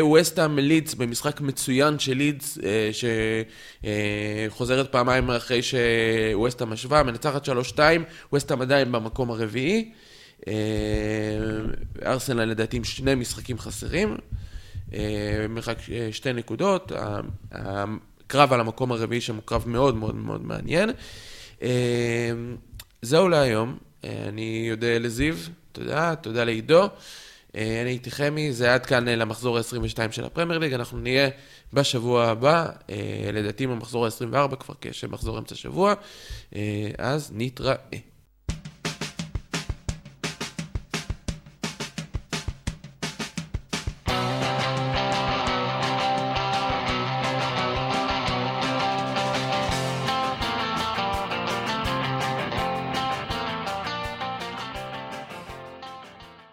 [0.00, 2.90] וווסטהאם לידס במשחק מצוין של לידס, אה,
[4.48, 7.78] שחוזרת פעמיים אחרי שווסטהאם משווה, מנצחת 3-2,
[8.32, 9.90] ווסטהאם עדיין במקום הרביעי.
[10.48, 10.52] אה,
[12.06, 14.16] ארסנל לדעתי עם שני משחקים חסרים,
[15.48, 15.78] מרחק
[16.10, 16.92] שתי נקודות.
[18.28, 20.90] קרב על המקום הרביעי שם הוא קרב מאוד מאוד מאוד מעניין.
[21.62, 22.30] אה,
[23.02, 25.34] זהו להיום, אה, אני אודה לזיו,
[25.72, 26.82] תודה, תודה לעידו.
[27.56, 31.28] אה, אני הייתי חמי, זה עד כאן למחזור ה-22 של הפרמייר ליג, אנחנו נהיה
[31.72, 32.66] בשבוע הבא,
[33.32, 35.94] לדעתי במחזור ה-24 כבר כשמחזור אמצע שבוע,
[36.98, 37.74] אז נתראה.